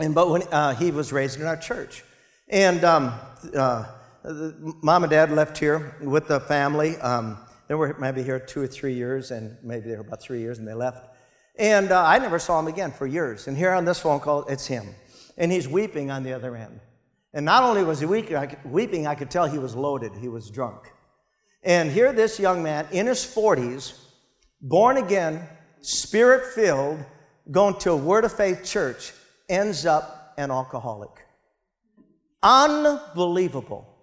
and 0.00 0.14
but 0.14 0.30
when 0.30 0.42
uh, 0.44 0.74
he 0.74 0.90
was 0.90 1.12
raised 1.12 1.40
in 1.40 1.46
our 1.46 1.56
church. 1.56 2.02
And 2.48 2.84
um, 2.84 3.12
mom 4.24 5.04
and 5.04 5.10
dad 5.10 5.30
left 5.30 5.58
here 5.58 5.96
with 6.00 6.28
the 6.28 6.40
family. 6.40 6.96
Um, 6.98 7.38
they 7.68 7.74
were 7.74 7.94
maybe 7.98 8.22
here 8.22 8.38
two 8.38 8.62
or 8.62 8.66
three 8.66 8.94
years, 8.94 9.30
and 9.30 9.56
maybe 9.62 9.90
they 9.90 9.96
were 9.96 10.02
about 10.02 10.22
three 10.22 10.40
years, 10.40 10.58
and 10.58 10.66
they 10.66 10.74
left. 10.74 11.08
And 11.56 11.92
uh, 11.92 12.02
I 12.04 12.18
never 12.18 12.38
saw 12.38 12.58
him 12.58 12.66
again 12.66 12.90
for 12.90 13.06
years. 13.06 13.46
And 13.46 13.56
here 13.56 13.72
on 13.72 13.84
this 13.84 14.00
phone 14.00 14.20
call, 14.20 14.44
it's 14.44 14.66
him. 14.66 14.94
And 15.36 15.52
he's 15.52 15.68
weeping 15.68 16.10
on 16.10 16.22
the 16.22 16.32
other 16.32 16.56
end. 16.56 16.80
And 17.32 17.44
not 17.44 17.64
only 17.64 17.84
was 17.84 18.00
he 18.00 18.06
weeping, 18.06 18.36
I 18.36 18.46
could, 18.46 18.64
weeping, 18.64 19.06
I 19.06 19.14
could 19.14 19.30
tell 19.30 19.46
he 19.46 19.58
was 19.58 19.74
loaded, 19.74 20.12
he 20.20 20.28
was 20.28 20.50
drunk. 20.50 20.92
And 21.62 21.90
here, 21.90 22.12
this 22.12 22.38
young 22.38 22.62
man 22.62 22.86
in 22.92 23.06
his 23.06 23.18
40s, 23.18 23.98
born 24.60 24.96
again, 24.96 25.46
spirit 25.80 26.54
filled, 26.54 27.04
going 27.50 27.76
to 27.80 27.92
a 27.92 27.96
Word 27.96 28.24
of 28.24 28.32
Faith 28.32 28.64
church, 28.64 29.12
ends 29.48 29.84
up 29.84 30.34
an 30.38 30.50
alcoholic. 30.50 31.10
Unbelievable. 32.42 33.93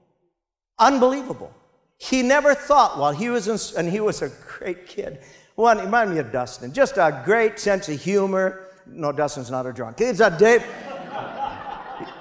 Unbelievable. 0.80 1.54
He 1.98 2.24
never 2.24 2.56
thought 2.56 2.98
while 2.98 3.12
he 3.12 3.30
was 3.30 3.48
in, 3.48 3.78
and 3.78 3.92
he 3.92 4.00
was 4.00 4.22
a 4.22 4.32
great 4.48 4.88
kid. 4.88 5.20
One, 5.56 5.78
reminded 5.78 6.14
me 6.16 6.20
of 6.20 6.32
Dustin. 6.32 6.74
Just 6.74 6.98
a 6.98 7.22
great 7.24 7.60
sense 7.60 7.88
of 7.90 8.02
humor. 8.02 8.68
No, 8.88 9.12
Dustin's 9.12 9.52
not 9.52 9.68
a 9.68 9.74
drunk. 9.74 10.00
He's 10.00 10.20
a 10.20 10.36
Dave. 10.36 10.66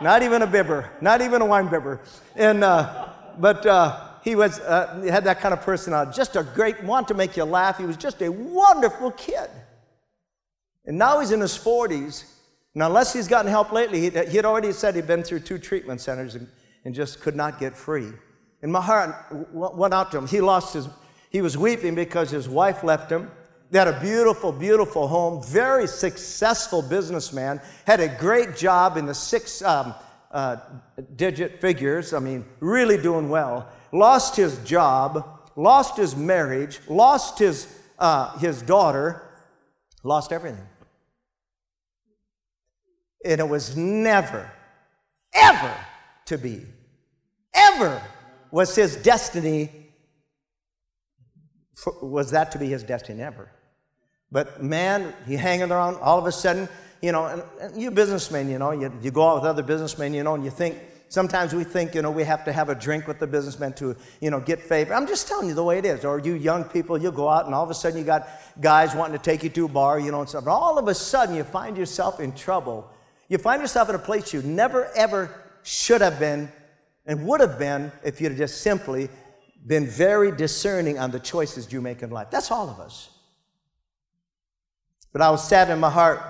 not 0.03 0.23
even 0.23 0.43
a 0.43 0.47
bibber. 0.47 0.91
Not 1.01 1.23
even 1.23 1.41
a 1.41 1.47
wine 1.47 1.69
bibber. 1.69 2.01
And, 2.37 2.63
uh, 2.63 3.09
but 3.39 3.65
uh, 3.65 4.09
he 4.23 4.35
was, 4.35 4.61
uh, 4.61 5.01
had 5.11 5.25
that 5.25 5.41
kind 5.41 5.55
of 5.55 5.63
personality. 5.63 6.13
Just 6.15 6.37
a 6.37 6.43
great, 6.43 6.83
want 6.85 7.09
to 7.09 7.15
make 7.15 7.37
you 7.37 7.45
laugh. 7.45 7.79
He 7.79 7.85
was 7.85 7.97
just 7.97 8.21
a 8.21 8.31
wonderful 8.31 9.13
kid. 9.13 9.49
And 10.85 10.99
now 10.99 11.21
he's 11.21 11.31
in 11.31 11.41
his 11.41 11.57
40s. 11.57 12.25
And 12.75 12.83
unless 12.83 13.13
he's 13.13 13.29
gotten 13.29 13.51
help 13.51 13.73
lately, 13.73 14.01
he, 14.01 14.11
he 14.11 14.37
had 14.37 14.45
already 14.45 14.73
said 14.73 14.95
he'd 14.95 15.07
been 15.07 15.23
through 15.23 15.41
two 15.41 15.59
treatment 15.59 16.01
centers 16.01 16.35
and, 16.35 16.47
and 16.85 16.95
just 16.95 17.21
could 17.21 17.35
not 17.35 17.59
get 17.59 17.77
free. 17.77 18.13
And 18.63 18.73
my 18.73 18.81
heart 18.81 19.15
went 19.53 19.95
out 19.95 20.11
to 20.13 20.19
him. 20.19 20.27
He 20.27 20.41
lost 20.41 20.75
his, 20.75 20.89
he 21.31 21.41
was 21.41 21.57
weeping 21.57 21.95
because 21.95 22.31
his 22.31 22.49
wife 22.49 22.85
left 22.85 23.11
him. 23.11 23.31
They 23.71 23.79
had 23.79 23.89
a 23.89 24.01
beautiful, 24.01 24.53
beautiful 24.53 25.07
home, 25.07 25.43
very 25.45 25.87
successful 25.87 26.83
businessman, 26.83 27.61
had 27.87 28.01
a 28.01 28.09
great 28.09 28.57
job 28.57 28.97
in 28.97 29.07
the 29.07 29.15
six 29.15 29.63
um, 29.63 29.95
uh, 30.33 30.57
digit 31.17 31.61
figures, 31.61 32.13
I 32.13 32.19
mean, 32.19 32.45
really 32.59 33.01
doing 33.01 33.29
well. 33.29 33.69
Lost 33.93 34.37
his 34.37 34.59
job, 34.59 35.41
lost 35.57 35.97
his 35.97 36.17
marriage, 36.17 36.81
lost 36.89 37.39
his, 37.39 37.69
uh, 37.99 38.37
his 38.39 38.61
daughter, 38.61 39.23
lost 40.03 40.33
everything. 40.33 40.67
And 43.25 43.41
it 43.41 43.49
was 43.49 43.77
never, 43.77 44.51
ever 45.33 45.75
to 46.27 46.39
be, 46.39 46.65
ever 47.55 48.03
was 48.51 48.75
his 48.75 48.97
destiny, 48.97 49.71
was 52.03 52.31
that 52.33 52.53
to 52.53 52.59
be 52.59 52.67
his 52.67 52.83
destiny 52.83 53.23
ever. 53.23 53.51
But 54.33 54.63
man, 54.63 55.15
he 55.27 55.37
hanging 55.37 55.71
around, 55.71 55.97
all 55.97 56.19
of 56.19 56.27
a 56.27 56.33
sudden, 56.33 56.69
you 57.03 57.13
know, 57.13 57.27
and, 57.27 57.43
and 57.61 57.81
you 57.81 57.91
businessmen, 57.91 58.49
you 58.49 58.59
know, 58.59 58.73
you, 58.73 58.93
you 59.03 59.11
go 59.11 59.29
out 59.29 59.37
with 59.37 59.45
other 59.45 59.63
businessmen, 59.63 60.15
you 60.15 60.23
know, 60.23 60.35
and 60.35 60.45
you 60.45 60.51
think, 60.51 60.77
sometimes 61.11 61.53
we 61.53 61.65
think, 61.65 61.95
you 61.95 62.03
know, 62.03 62.11
we 62.11 62.25
have 62.25 62.45
to 62.45 62.53
have 62.53 62.69
a 62.69 62.75
drink 62.75 63.07
with 63.07 63.19
the 63.19 63.27
businessmen 63.27 63.73
to, 63.75 63.97
you 64.21 64.31
know, 64.31 64.41
get 64.41 64.61
favor. 64.61 64.95
I'm 64.95 65.07
just 65.07 65.29
telling 65.29 65.49
you 65.49 65.55
the 65.55 65.65
way 65.65 65.79
it 65.79 65.85
is. 65.85 66.05
Or 66.05 66.19
you 66.19 66.35
young 66.35 66.65
people, 66.65 66.97
you 66.97 67.11
go 67.11 67.29
out 67.29 67.47
and 67.47 67.55
all 67.55 67.65
of 67.65 67.71
a 67.71 67.75
sudden 67.75 67.99
you 67.99 68.05
got 68.05 68.29
guys 68.61 68.95
wanting 68.95 69.19
to 69.19 69.23
take 69.23 69.43
you 69.43 69.51
to 69.51 69.65
a 69.67 69.69
bar, 69.69 69.99
you 69.99 70.11
know, 70.11 70.21
and 70.21 70.29
stuff. 70.29 70.43
And 70.43 70.51
all 70.51 70.79
of 70.79 70.89
a 70.89 70.95
sudden 70.95 71.35
you 71.35 71.45
find 71.45 71.77
yourself 71.77 72.21
in 72.21 72.33
trouble. 72.33 72.89
You 73.29 73.39
find 73.39 73.61
yourself 73.61 73.89
in 73.89 73.95
a 73.95 73.99
place 73.99 74.33
you 74.33 74.43
never 74.43 74.91
ever 74.97 75.35
should 75.63 76.01
have 76.01 76.19
been 76.19 76.51
and 77.11 77.27
would 77.27 77.41
have 77.41 77.59
been 77.59 77.91
if 78.05 78.21
you'd 78.21 78.37
just 78.37 78.61
simply 78.61 79.09
been 79.67 79.85
very 79.85 80.31
discerning 80.31 80.97
on 80.97 81.11
the 81.11 81.19
choices 81.19 81.73
you 81.73 81.81
make 81.81 82.05
in 82.05 82.11
life. 82.11 82.29
That's 82.31 82.53
all 82.53 82.71
of 82.71 82.79
us. 82.79 83.11
But 85.13 85.21
I 85.21 85.29
was 85.31 85.47
sad 85.47 85.71
in 85.71 85.81
my 85.81 85.91
heart. 85.91 86.21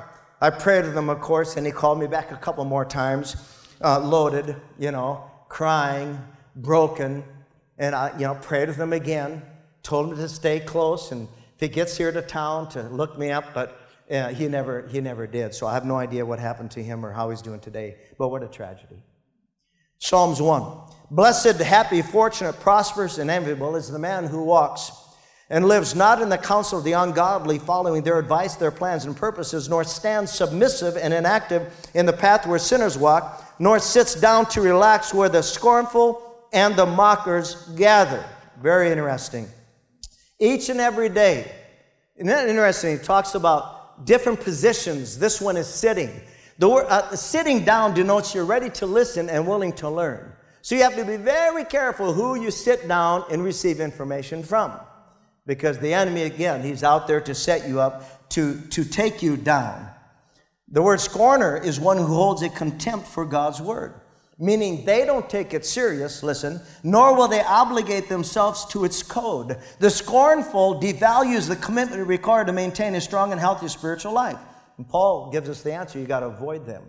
I 0.41 0.49
prayed 0.49 0.85
to 0.85 0.91
him, 0.91 1.11
of 1.11 1.21
course, 1.21 1.59
and 1.59 1.67
he 1.67 1.71
called 1.71 2.01
me 2.01 2.07
back 2.07 2.33
a 2.33 2.37
couple 2.37 2.65
more 2.65 2.87
times, 2.87 3.37
uh, 3.85 4.01
loaded, 4.01 4.57
you 4.79 4.91
know, 4.91 5.31
crying, 5.51 6.19
broken. 6.57 7.25
And 7.77 7.95
I, 7.95 8.13
you 8.15 8.25
know, 8.25 8.37
prayed 8.37 8.69
with 8.69 8.79
him 8.79 8.95
again, 8.95 9.43
told 9.83 10.13
him 10.13 10.17
to 10.17 10.31
stay 10.31 10.61
close, 10.61 11.13
and 11.13 11.29
if 11.57 11.61
he 11.61 11.69
gets 11.69 11.95
here 11.99 12.11
to 12.11 12.23
town, 12.23 12.71
to 12.71 12.85
look 12.85 13.19
me 13.19 13.31
up. 13.31 13.53
But 13.53 13.79
uh, 14.11 14.29
he 14.29 14.49
never, 14.49 14.89
he 14.89 15.03
never 15.03 15.27
did. 15.27 15.53
So 15.53 15.67
I 15.67 15.75
have 15.75 15.85
no 15.85 15.97
idea 15.97 16.25
what 16.25 16.39
happened 16.39 16.71
to 16.71 16.83
him 16.83 17.05
or 17.05 17.13
how 17.13 17.29
he's 17.29 17.43
doing 17.43 17.61
today. 17.61 17.97
But 18.17 18.31
what 18.31 18.43
a 18.43 18.49
tragedy. 18.49 19.03
Psalms 20.01 20.41
1. 20.41 20.65
Blessed, 21.11 21.61
happy, 21.61 22.01
fortunate, 22.01 22.59
prosperous, 22.61 23.19
and 23.19 23.31
enviable 23.31 23.77
is 23.77 23.91
the 23.91 23.99
man 23.99 24.25
who 24.25 24.43
walks 24.43 24.93
and 25.51 25.67
lives 25.67 25.95
not 25.95 26.23
in 26.23 26.29
the 26.29 26.39
counsel 26.39 26.79
of 26.79 26.85
the 26.85 26.93
ungodly, 26.93 27.59
following 27.59 28.03
their 28.03 28.19
advice, 28.19 28.55
their 28.55 28.71
plans, 28.71 29.05
and 29.05 29.17
purposes, 29.17 29.69
nor 29.69 29.85
stands 29.85 30.33
submissive 30.33 30.97
and 30.97 31.13
inactive 31.13 31.71
in 31.93 32.07
the 32.07 32.13
path 32.13 32.47
where 32.47 32.59
sinners 32.59 32.97
walk, 32.97 33.45
nor 33.59 33.79
sits 33.79 34.15
down 34.15 34.47
to 34.47 34.63
relax 34.63 35.13
where 35.13 35.29
the 35.29 35.43
scornful 35.43 36.47
and 36.53 36.77
the 36.77 36.87
mockers 36.87 37.57
gather. 37.77 38.25
Very 38.63 38.91
interesting. 38.91 39.49
Each 40.39 40.71
and 40.71 40.81
every 40.81 41.09
day, 41.11 41.53
isn't 42.17 42.29
that 42.29 42.49
interesting? 42.49 42.99
He 42.99 43.05
talks 43.05 43.35
about 43.35 44.07
different 44.07 44.41
positions. 44.41 45.19
This 45.19 45.41
one 45.41 45.57
is 45.57 45.67
sitting. 45.67 46.11
The 46.61 46.69
word, 46.69 46.89
uh, 46.91 47.17
sitting 47.17 47.65
down 47.65 47.95
denotes 47.95 48.35
you're 48.35 48.45
ready 48.45 48.69
to 48.69 48.87
listen 48.87 49.31
and 49.31 49.47
willing 49.47 49.73
to 49.77 49.89
learn. 49.89 50.31
So 50.61 50.75
you 50.75 50.83
have 50.83 50.95
to 50.97 51.07
be 51.07 51.17
very 51.17 51.65
careful 51.65 52.13
who 52.13 52.39
you 52.39 52.51
sit 52.51 52.87
down 52.87 53.25
and 53.31 53.43
receive 53.43 53.81
information 53.81 54.43
from 54.43 54.79
because 55.47 55.79
the 55.79 55.95
enemy, 55.95 56.25
again, 56.25 56.63
he's 56.63 56.85
out 56.85 57.07
there 57.07 57.23
to 57.23 57.35
set 57.35 57.67
you 57.67 57.81
up, 57.81 58.29
to, 58.31 58.61
to 58.73 58.85
take 58.85 59.23
you 59.23 59.39
down. 59.39 59.89
The 60.69 60.83
word 60.83 61.01
scorner 61.01 61.57
is 61.57 61.81
one 61.81 61.97
who 61.97 62.05
holds 62.05 62.43
a 62.43 62.51
contempt 62.51 63.07
for 63.07 63.25
God's 63.25 63.63
word, 63.63 63.95
meaning 64.39 64.85
they 64.85 65.07
don't 65.07 65.31
take 65.31 65.55
it 65.55 65.65
serious, 65.65 66.23
listen, 66.23 66.61
nor 66.83 67.17
will 67.17 67.29
they 67.29 67.43
obligate 67.43 68.11
themselves 68.11 68.67
to 68.67 68.85
its 68.85 69.03
code. 69.03 69.57
The 69.79 69.89
scornful 69.89 70.79
devalues 70.79 71.49
the 71.49 71.57
commitment 71.57 72.07
required 72.07 72.49
to 72.49 72.53
maintain 72.53 72.95
a 72.97 73.01
strong 73.01 73.33
and 73.33 73.41
healthy 73.41 73.69
spiritual 73.69 74.13
life. 74.13 74.39
And 74.81 74.89
Paul 74.89 75.31
gives 75.31 75.47
us 75.51 75.61
the 75.61 75.75
answer 75.75 75.99
you 75.99 76.07
got 76.07 76.21
to 76.21 76.29
avoid 76.29 76.65
them. 76.65 76.83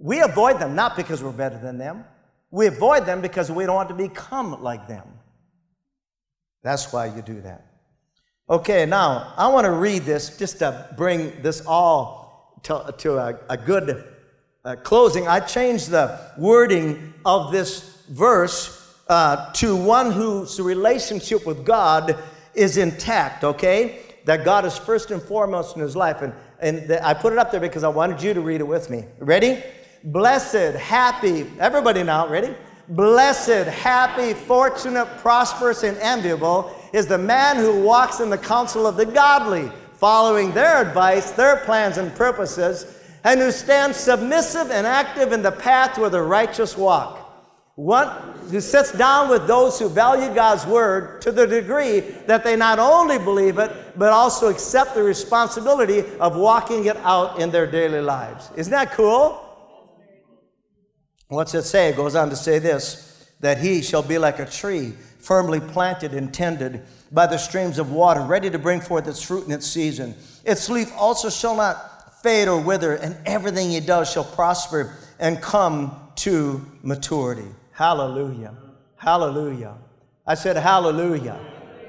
We 0.00 0.20
avoid 0.20 0.60
them 0.60 0.76
not 0.76 0.94
because 0.96 1.20
we're 1.20 1.32
better 1.32 1.58
than 1.58 1.78
them, 1.78 2.04
we 2.52 2.68
avoid 2.68 3.06
them 3.06 3.20
because 3.20 3.50
we 3.50 3.66
don't 3.66 3.74
want 3.74 3.88
to 3.88 3.94
become 3.96 4.62
like 4.62 4.86
them. 4.86 5.02
That's 6.62 6.92
why 6.92 7.06
you 7.06 7.22
do 7.22 7.40
that. 7.40 7.66
Okay, 8.48 8.86
now 8.86 9.34
I 9.36 9.48
want 9.48 9.64
to 9.64 9.72
read 9.72 10.02
this 10.02 10.38
just 10.38 10.60
to 10.60 10.88
bring 10.96 11.42
this 11.42 11.60
all 11.66 12.60
to, 12.62 12.94
to 12.98 13.16
a, 13.16 13.40
a 13.50 13.56
good 13.56 14.04
uh, 14.64 14.76
closing. 14.76 15.26
I 15.26 15.40
changed 15.40 15.90
the 15.90 16.20
wording 16.38 17.14
of 17.24 17.50
this 17.50 18.04
verse 18.10 18.96
uh, 19.08 19.50
to 19.54 19.74
one 19.74 20.12
whose 20.12 20.60
relationship 20.60 21.46
with 21.46 21.66
God 21.66 22.16
is 22.54 22.76
intact, 22.76 23.42
okay? 23.42 23.98
That 24.24 24.44
God 24.44 24.64
is 24.64 24.78
first 24.78 25.10
and 25.10 25.20
foremost 25.20 25.76
in 25.76 25.82
his 25.82 25.94
life. 25.94 26.22
And, 26.22 26.32
and 26.60 26.92
I 26.92 27.14
put 27.14 27.32
it 27.32 27.38
up 27.38 27.50
there 27.50 27.60
because 27.60 27.84
I 27.84 27.88
wanted 27.88 28.22
you 28.22 28.34
to 28.34 28.40
read 28.40 28.60
it 28.60 28.66
with 28.66 28.90
me. 28.90 29.04
Ready? 29.18 29.62
Blessed, 30.04 30.76
happy, 30.76 31.50
everybody 31.58 32.02
now, 32.02 32.28
ready? 32.28 32.54
Blessed, 32.88 33.66
happy, 33.66 34.34
fortunate, 34.34 35.06
prosperous, 35.18 35.82
and 35.82 35.96
enviable 35.98 36.74
is 36.92 37.06
the 37.06 37.18
man 37.18 37.56
who 37.56 37.82
walks 37.82 38.20
in 38.20 38.28
the 38.28 38.38
counsel 38.38 38.86
of 38.86 38.96
the 38.96 39.06
godly, 39.06 39.72
following 39.94 40.52
their 40.52 40.82
advice, 40.82 41.30
their 41.30 41.56
plans, 41.64 41.96
and 41.96 42.14
purposes, 42.14 42.98
and 43.24 43.40
who 43.40 43.50
stands 43.50 43.96
submissive 43.96 44.70
and 44.70 44.86
active 44.86 45.32
in 45.32 45.42
the 45.42 45.52
path 45.52 45.96
where 45.96 46.10
the 46.10 46.22
righteous 46.22 46.76
walk. 46.76 47.20
One 47.76 48.08
who 48.50 48.60
sits 48.60 48.92
down 48.92 49.28
with 49.30 49.46
those 49.46 49.78
who 49.78 49.88
value 49.88 50.32
God's 50.32 50.66
word 50.66 51.22
to 51.22 51.32
the 51.32 51.46
degree 51.46 52.00
that 52.26 52.44
they 52.44 52.54
not 52.54 52.78
only 52.78 53.18
believe 53.18 53.58
it, 53.58 53.72
but 53.96 54.12
also 54.12 54.48
accept 54.48 54.94
the 54.94 55.02
responsibility 55.02 56.04
of 56.18 56.36
walking 56.36 56.86
it 56.86 56.96
out 56.98 57.40
in 57.40 57.50
their 57.50 57.66
daily 57.66 58.00
lives. 58.00 58.50
Isn't 58.56 58.70
that 58.70 58.92
cool? 58.92 59.40
What's 61.28 61.54
it 61.54 61.62
say? 61.62 61.88
It 61.88 61.96
goes 61.96 62.14
on 62.14 62.30
to 62.30 62.36
say 62.36 62.58
this 62.58 63.10
that 63.40 63.58
he 63.58 63.82
shall 63.82 64.02
be 64.02 64.16
like 64.16 64.38
a 64.38 64.46
tree 64.46 64.94
firmly 65.18 65.60
planted 65.60 66.14
and 66.14 66.32
tended 66.32 66.82
by 67.12 67.26
the 67.26 67.36
streams 67.38 67.78
of 67.78 67.92
water, 67.92 68.20
ready 68.20 68.50
to 68.50 68.58
bring 68.58 68.80
forth 68.80 69.06
its 69.06 69.22
fruit 69.22 69.46
in 69.46 69.52
its 69.52 69.66
season. 69.66 70.14
Its 70.44 70.68
leaf 70.68 70.92
also 70.96 71.30
shall 71.30 71.56
not 71.56 72.22
fade 72.22 72.48
or 72.48 72.60
wither, 72.60 72.94
and 72.94 73.16
everything 73.26 73.70
he 73.70 73.80
does 73.80 74.10
shall 74.10 74.24
prosper 74.24 74.96
and 75.18 75.40
come 75.40 75.94
to 76.16 76.64
maturity. 76.82 77.46
Hallelujah. 77.72 78.54
Hallelujah. 78.96 79.74
I 80.26 80.34
said, 80.34 80.56
Hallelujah. 80.56 81.38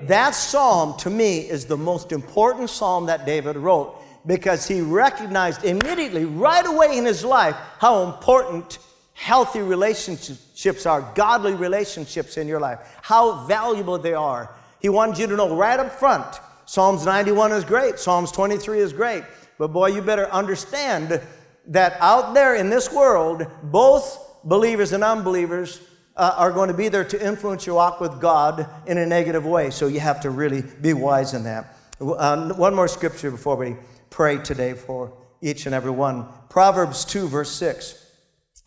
That 0.03 0.35
psalm 0.35 0.97
to 0.99 1.09
me 1.09 1.39
is 1.39 1.65
the 1.65 1.77
most 1.77 2.11
important 2.11 2.69
psalm 2.69 3.07
that 3.07 3.25
David 3.25 3.55
wrote 3.55 4.01
because 4.25 4.67
he 4.67 4.81
recognized 4.81 5.63
immediately, 5.63 6.25
right 6.25 6.65
away 6.65 6.97
in 6.97 7.05
his 7.05 7.23
life, 7.23 7.55
how 7.79 8.03
important 8.03 8.79
healthy 9.13 9.61
relationships 9.61 10.85
are, 10.85 11.01
godly 11.15 11.53
relationships 11.53 12.37
in 12.37 12.47
your 12.47 12.59
life, 12.59 12.79
how 13.01 13.45
valuable 13.45 13.97
they 13.97 14.13
are. 14.13 14.53
He 14.81 14.89
wanted 14.89 15.17
you 15.17 15.27
to 15.27 15.35
know 15.35 15.55
right 15.55 15.79
up 15.79 15.91
front. 15.91 16.39
Psalms 16.65 17.05
91 17.05 17.51
is 17.51 17.63
great, 17.63 17.99
Psalms 17.99 18.31
23 18.31 18.79
is 18.79 18.93
great, 18.93 19.23
but 19.57 19.67
boy, 19.67 19.87
you 19.87 20.01
better 20.01 20.29
understand 20.31 21.21
that 21.67 21.97
out 21.99 22.33
there 22.33 22.55
in 22.55 22.69
this 22.69 22.91
world, 22.91 23.45
both 23.63 24.19
believers 24.43 24.91
and 24.91 25.03
unbelievers 25.03 25.79
uh, 26.17 26.33
are 26.37 26.51
going 26.51 26.69
to 26.69 26.73
be 26.73 26.87
there 26.87 27.03
to 27.03 27.25
influence 27.25 27.65
your 27.65 27.75
walk 27.75 27.99
with 27.99 28.21
God 28.21 28.67
in 28.87 28.97
a 28.97 29.05
negative 29.05 29.45
way. 29.45 29.69
So 29.69 29.87
you 29.87 29.99
have 29.99 30.21
to 30.21 30.29
really 30.29 30.63
be 30.81 30.93
wise 30.93 31.33
in 31.33 31.43
that. 31.43 31.77
Uh, 31.99 32.53
one 32.53 32.75
more 32.75 32.87
scripture 32.87 33.31
before 33.31 33.55
we 33.55 33.75
pray 34.09 34.37
today 34.37 34.73
for 34.73 35.13
each 35.41 35.65
and 35.65 35.75
every 35.75 35.91
one 35.91 36.27
Proverbs 36.49 37.03
2, 37.05 37.27
verse 37.27 37.51
6. 37.51 38.01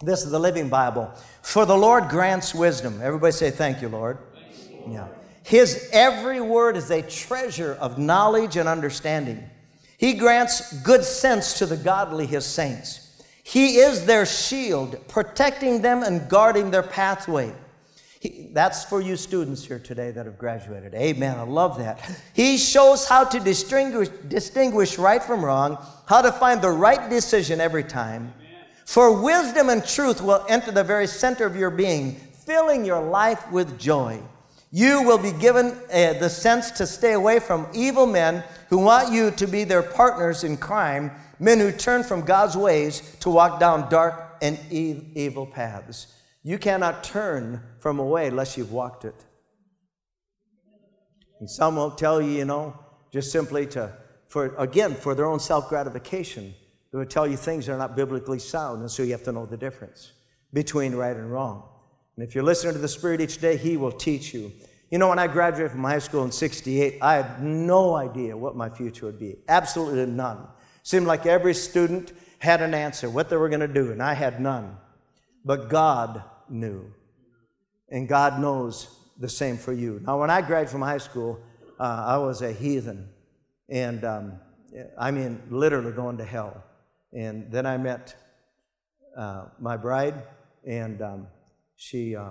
This 0.04 0.24
is 0.24 0.30
the 0.30 0.38
Living 0.38 0.68
Bible. 0.68 1.12
For 1.42 1.64
the 1.66 1.76
Lord 1.76 2.08
grants 2.08 2.54
wisdom. 2.54 3.00
Everybody 3.02 3.32
say, 3.32 3.50
Thank 3.50 3.82
you, 3.82 3.88
Lord. 3.88 4.18
Thank 4.34 4.86
you. 4.86 4.92
Yeah. 4.92 5.08
His 5.42 5.88
every 5.92 6.40
word 6.40 6.76
is 6.76 6.90
a 6.90 7.00
treasure 7.00 7.76
of 7.80 7.98
knowledge 7.98 8.56
and 8.56 8.68
understanding. 8.68 9.42
He 9.96 10.14
grants 10.14 10.80
good 10.82 11.02
sense 11.02 11.58
to 11.58 11.66
the 11.66 11.76
godly, 11.76 12.26
his 12.26 12.44
saints. 12.44 13.07
He 13.48 13.78
is 13.78 14.04
their 14.04 14.26
shield, 14.26 15.08
protecting 15.08 15.80
them 15.80 16.02
and 16.02 16.28
guarding 16.28 16.70
their 16.70 16.82
pathway. 16.82 17.50
He, 18.20 18.50
that's 18.52 18.84
for 18.84 19.00
you 19.00 19.16
students 19.16 19.64
here 19.64 19.78
today 19.78 20.10
that 20.10 20.26
have 20.26 20.36
graduated. 20.36 20.94
Amen. 20.94 21.38
I 21.38 21.44
love 21.44 21.78
that. 21.78 21.98
He 22.34 22.58
shows 22.58 23.08
how 23.08 23.24
to 23.24 23.40
distinguish, 23.40 24.10
distinguish 24.28 24.98
right 24.98 25.22
from 25.22 25.42
wrong, 25.42 25.78
how 26.04 26.20
to 26.20 26.30
find 26.30 26.60
the 26.60 26.68
right 26.70 27.08
decision 27.08 27.58
every 27.58 27.84
time. 27.84 28.34
For 28.84 29.18
wisdom 29.18 29.70
and 29.70 29.82
truth 29.82 30.20
will 30.20 30.44
enter 30.50 30.70
the 30.70 30.84
very 30.84 31.06
center 31.06 31.46
of 31.46 31.56
your 31.56 31.70
being, 31.70 32.16
filling 32.44 32.84
your 32.84 33.00
life 33.00 33.50
with 33.50 33.78
joy. 33.78 34.20
You 34.72 35.04
will 35.04 35.16
be 35.16 35.32
given 35.32 35.68
uh, 35.68 36.12
the 36.18 36.28
sense 36.28 36.70
to 36.72 36.86
stay 36.86 37.14
away 37.14 37.38
from 37.38 37.66
evil 37.72 38.04
men 38.04 38.44
who 38.68 38.76
want 38.76 39.10
you 39.10 39.30
to 39.30 39.46
be 39.46 39.64
their 39.64 39.82
partners 39.82 40.44
in 40.44 40.58
crime, 40.58 41.10
men 41.38 41.58
who 41.58 41.72
turn 41.72 42.02
from 42.02 42.22
God's 42.22 42.56
ways 42.56 43.16
to 43.20 43.30
walk 43.30 43.60
down 43.60 43.88
dark 43.88 44.36
and 44.42 44.58
evil 44.70 45.46
paths. 45.46 46.14
You 46.42 46.58
cannot 46.58 47.04
turn 47.04 47.60
from 47.80 47.98
a 47.98 48.04
way 48.04 48.28
unless 48.28 48.56
you've 48.56 48.72
walked 48.72 49.04
it. 49.04 49.14
And 51.40 51.48
some 51.48 51.76
will 51.76 51.90
tell 51.90 52.20
you, 52.20 52.30
you 52.30 52.44
know, 52.44 52.78
just 53.10 53.30
simply 53.30 53.66
to, 53.68 53.92
for 54.26 54.54
again, 54.56 54.94
for 54.94 55.14
their 55.14 55.26
own 55.26 55.40
self 55.40 55.68
gratification, 55.68 56.54
they 56.90 56.98
will 56.98 57.06
tell 57.06 57.26
you 57.26 57.36
things 57.36 57.66
that 57.66 57.74
are 57.74 57.78
not 57.78 57.96
biblically 57.96 58.38
sound, 58.38 58.80
and 58.80 58.90
so 58.90 59.02
you 59.02 59.12
have 59.12 59.24
to 59.24 59.32
know 59.32 59.46
the 59.46 59.56
difference 59.56 60.12
between 60.52 60.94
right 60.94 61.16
and 61.16 61.30
wrong. 61.30 61.68
And 62.16 62.26
if 62.26 62.34
you're 62.34 62.44
listening 62.44 62.72
to 62.72 62.80
the 62.80 62.88
Spirit 62.88 63.20
each 63.20 63.38
day, 63.40 63.56
He 63.56 63.76
will 63.76 63.92
teach 63.92 64.34
you. 64.34 64.52
You 64.90 64.98
know, 64.98 65.08
when 65.08 65.18
I 65.18 65.26
graduated 65.26 65.72
from 65.72 65.84
high 65.84 65.98
school 65.98 66.24
in 66.24 66.32
68, 66.32 66.98
I 67.02 67.14
had 67.14 67.42
no 67.42 67.94
idea 67.94 68.36
what 68.36 68.56
my 68.56 68.70
future 68.70 69.06
would 69.06 69.18
be. 69.18 69.36
Absolutely 69.48 70.06
none. 70.06 70.46
Seemed 70.88 71.06
like 71.06 71.26
every 71.26 71.52
student 71.52 72.12
had 72.38 72.62
an 72.62 72.72
answer, 72.72 73.10
what 73.10 73.28
they 73.28 73.36
were 73.36 73.50
going 73.50 73.60
to 73.60 73.68
do, 73.68 73.92
and 73.92 74.02
I 74.02 74.14
had 74.14 74.40
none. 74.40 74.78
But 75.44 75.68
God 75.68 76.24
knew. 76.48 76.94
And 77.90 78.08
God 78.08 78.40
knows 78.40 78.88
the 79.18 79.28
same 79.28 79.58
for 79.58 79.74
you. 79.74 80.00
Now, 80.06 80.18
when 80.18 80.30
I 80.30 80.40
graduated 80.40 80.70
from 80.70 80.80
high 80.80 80.96
school, 80.96 81.40
uh, 81.78 82.04
I 82.06 82.16
was 82.16 82.40
a 82.40 82.54
heathen. 82.54 83.06
And 83.68 84.02
um, 84.02 84.40
I 84.98 85.10
mean, 85.10 85.42
literally 85.50 85.92
going 85.92 86.16
to 86.16 86.24
hell. 86.24 86.64
And 87.12 87.52
then 87.52 87.66
I 87.66 87.76
met 87.76 88.16
uh, 89.14 89.48
my 89.60 89.76
bride, 89.76 90.14
and 90.66 91.02
um, 91.02 91.26
she 91.76 92.16
uh, 92.16 92.30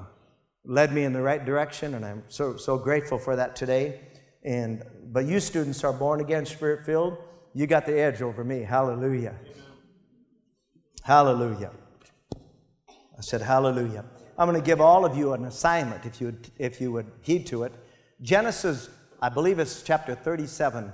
led 0.66 0.94
me 0.94 1.04
in 1.04 1.14
the 1.14 1.22
right 1.22 1.46
direction, 1.46 1.94
and 1.94 2.04
I'm 2.04 2.24
so, 2.28 2.58
so 2.58 2.80
grateful 2.80 3.20
for 3.20 3.36
that 3.36 3.56
today. 3.56 4.02
And, 4.44 4.82
but 5.04 5.26
you 5.26 5.40
students 5.42 5.84
are 5.84 5.94
born 5.94 6.22
again, 6.22 6.48
spirit 6.48 6.88
filled. 6.88 7.20
You 7.58 7.66
got 7.66 7.88
the 7.88 8.00
edge 8.00 8.22
over 8.22 8.44
me. 8.44 8.62
Hallelujah. 8.62 9.34
Hallelujah. 11.02 11.72
I 12.38 13.22
said, 13.22 13.42
Hallelujah. 13.42 14.06
I'm 14.38 14.48
going 14.48 14.62
to 14.62 14.64
give 14.64 14.80
all 14.80 15.06
of 15.06 15.18
you 15.18 15.34
an 15.34 15.44
assignment 15.46 16.06
if 16.06 16.22
you 16.22 16.28
would, 16.28 16.52
if 16.60 16.80
you 16.80 16.92
would 16.92 17.08
heed 17.22 17.48
to 17.48 17.64
it. 17.64 17.74
Genesis, 18.22 18.92
I 19.20 19.30
believe 19.30 19.58
it's 19.58 19.82
chapter 19.82 20.14
37, 20.14 20.92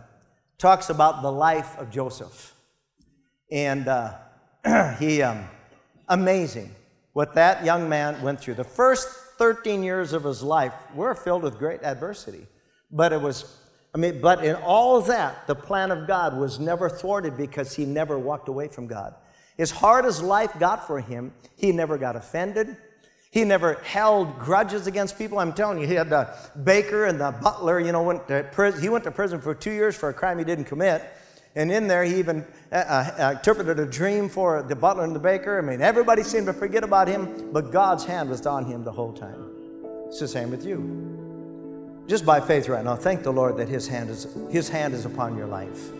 talks 0.57 0.89
about 0.89 1.21
the 1.21 1.29
life 1.29 1.77
of 1.77 1.91
Joseph. 1.91 2.55
And 3.51 3.89
uh, 3.89 4.13
he, 4.99 5.21
um, 5.21 5.43
amazing 6.07 6.73
what 7.11 7.35
that 7.35 7.65
young 7.65 7.89
man 7.89 8.21
went 8.21 8.39
through. 8.39 8.53
The 8.53 8.63
first 8.63 9.09
13 9.37 9.83
years 9.83 10.13
of 10.13 10.23
his 10.23 10.41
life 10.41 10.75
were 10.95 11.13
filled 11.13 11.43
with 11.43 11.57
great 11.57 11.83
adversity. 11.83 12.47
But 12.89 13.11
it 13.11 13.19
was, 13.19 13.62
I 13.95 13.99
mean, 13.99 14.21
but 14.21 14.43
in 14.43 14.55
all 14.55 15.01
that, 15.01 15.45
the 15.45 15.55
plan 15.55 15.91
of 15.91 16.07
God 16.07 16.35
was 16.35 16.59
never 16.59 16.89
thwarted 16.89 17.37
because 17.37 17.75
he 17.75 17.85
never 17.85 18.17
walked 18.17 18.47
away 18.47 18.67
from 18.67 18.87
God. 18.87 19.13
As 19.59 19.69
hard 19.69 20.05
as 20.05 20.21
life 20.21 20.57
got 20.57 20.87
for 20.87 20.99
him, 20.99 21.31
he 21.55 21.71
never 21.71 21.97
got 21.97 22.15
offended. 22.15 22.75
He 23.29 23.43
never 23.43 23.75
held 23.75 24.39
grudges 24.39 24.87
against 24.87 25.17
people. 25.17 25.39
I'm 25.39 25.53
telling 25.53 25.79
you, 25.79 25.87
he 25.87 25.93
had 25.93 26.09
the 26.09 26.35
baker 26.63 27.05
and 27.05 27.19
the 27.19 27.31
butler, 27.41 27.79
you 27.79 27.91
know, 27.91 28.03
went 28.03 28.27
to 28.27 28.47
prison. 28.51 28.81
He 28.81 28.89
went 28.89 29.03
to 29.05 29.11
prison 29.11 29.41
for 29.41 29.53
two 29.53 29.71
years 29.71 29.95
for 29.95 30.09
a 30.09 30.13
crime 30.13 30.37
he 30.37 30.43
didn't 30.43 30.65
commit. 30.65 31.03
And 31.55 31.71
in 31.71 31.87
there, 31.87 32.03
he 32.03 32.17
even 32.17 32.45
uh, 32.71 32.75
uh, 32.75 33.31
interpreted 33.35 33.79
a 33.79 33.85
dream 33.85 34.27
for 34.27 34.63
the 34.63 34.75
butler 34.75 35.03
and 35.03 35.15
the 35.15 35.19
baker. 35.19 35.59
I 35.59 35.61
mean, 35.61 35.81
everybody 35.81 36.23
seemed 36.23 36.47
to 36.47 36.53
forget 36.53 36.83
about 36.83 37.07
him, 37.07 37.51
but 37.51 37.71
God's 37.71 38.05
hand 38.05 38.29
was 38.29 38.45
on 38.47 38.65
him 38.65 38.83
the 38.83 38.91
whole 38.91 39.13
time. 39.13 39.51
It's 40.07 40.19
the 40.19 40.27
same 40.27 40.49
with 40.49 40.65
you. 40.65 41.22
Just 42.07 42.25
by 42.25 42.41
faith 42.41 42.67
right 42.67 42.83
now, 42.83 42.95
thank 42.95 43.23
the 43.23 43.31
Lord 43.31 43.55
that 43.57 43.69
His 43.69 43.87
hand 43.87 44.09
is, 44.09 44.27
His 44.49 44.67
hand 44.67 44.93
is 44.93 45.05
upon 45.05 45.37
your 45.37 45.47
life. 45.47 45.91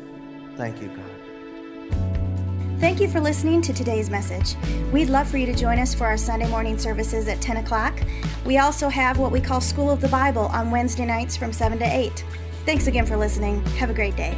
Thank 0.57 0.81
you, 0.81 0.89
God. 0.89 2.79
Thank 2.79 2.99
you 2.99 3.07
for 3.07 3.21
listening 3.21 3.61
to 3.61 3.73
today's 3.73 4.09
message. 4.09 4.57
We'd 4.91 5.09
love 5.09 5.29
for 5.29 5.37
you 5.37 5.45
to 5.45 5.55
join 5.55 5.79
us 5.79 5.93
for 5.93 6.05
our 6.05 6.17
Sunday 6.17 6.49
morning 6.49 6.77
services 6.77 7.29
at 7.29 7.39
10 7.39 7.57
o'clock. 7.57 7.97
We 8.45 8.57
also 8.57 8.89
have 8.89 9.17
what 9.17 9.31
we 9.31 9.39
call 9.39 9.61
School 9.61 9.89
of 9.89 10.01
the 10.01 10.09
Bible 10.09 10.47
on 10.47 10.69
Wednesday 10.69 11.05
nights 11.05 11.37
from 11.37 11.53
7 11.53 11.79
to 11.79 11.85
8. 11.85 12.25
Thanks 12.65 12.87
again 12.87 13.05
for 13.05 13.15
listening. 13.15 13.63
Have 13.77 13.89
a 13.89 13.93
great 13.93 14.17
day. 14.17 14.37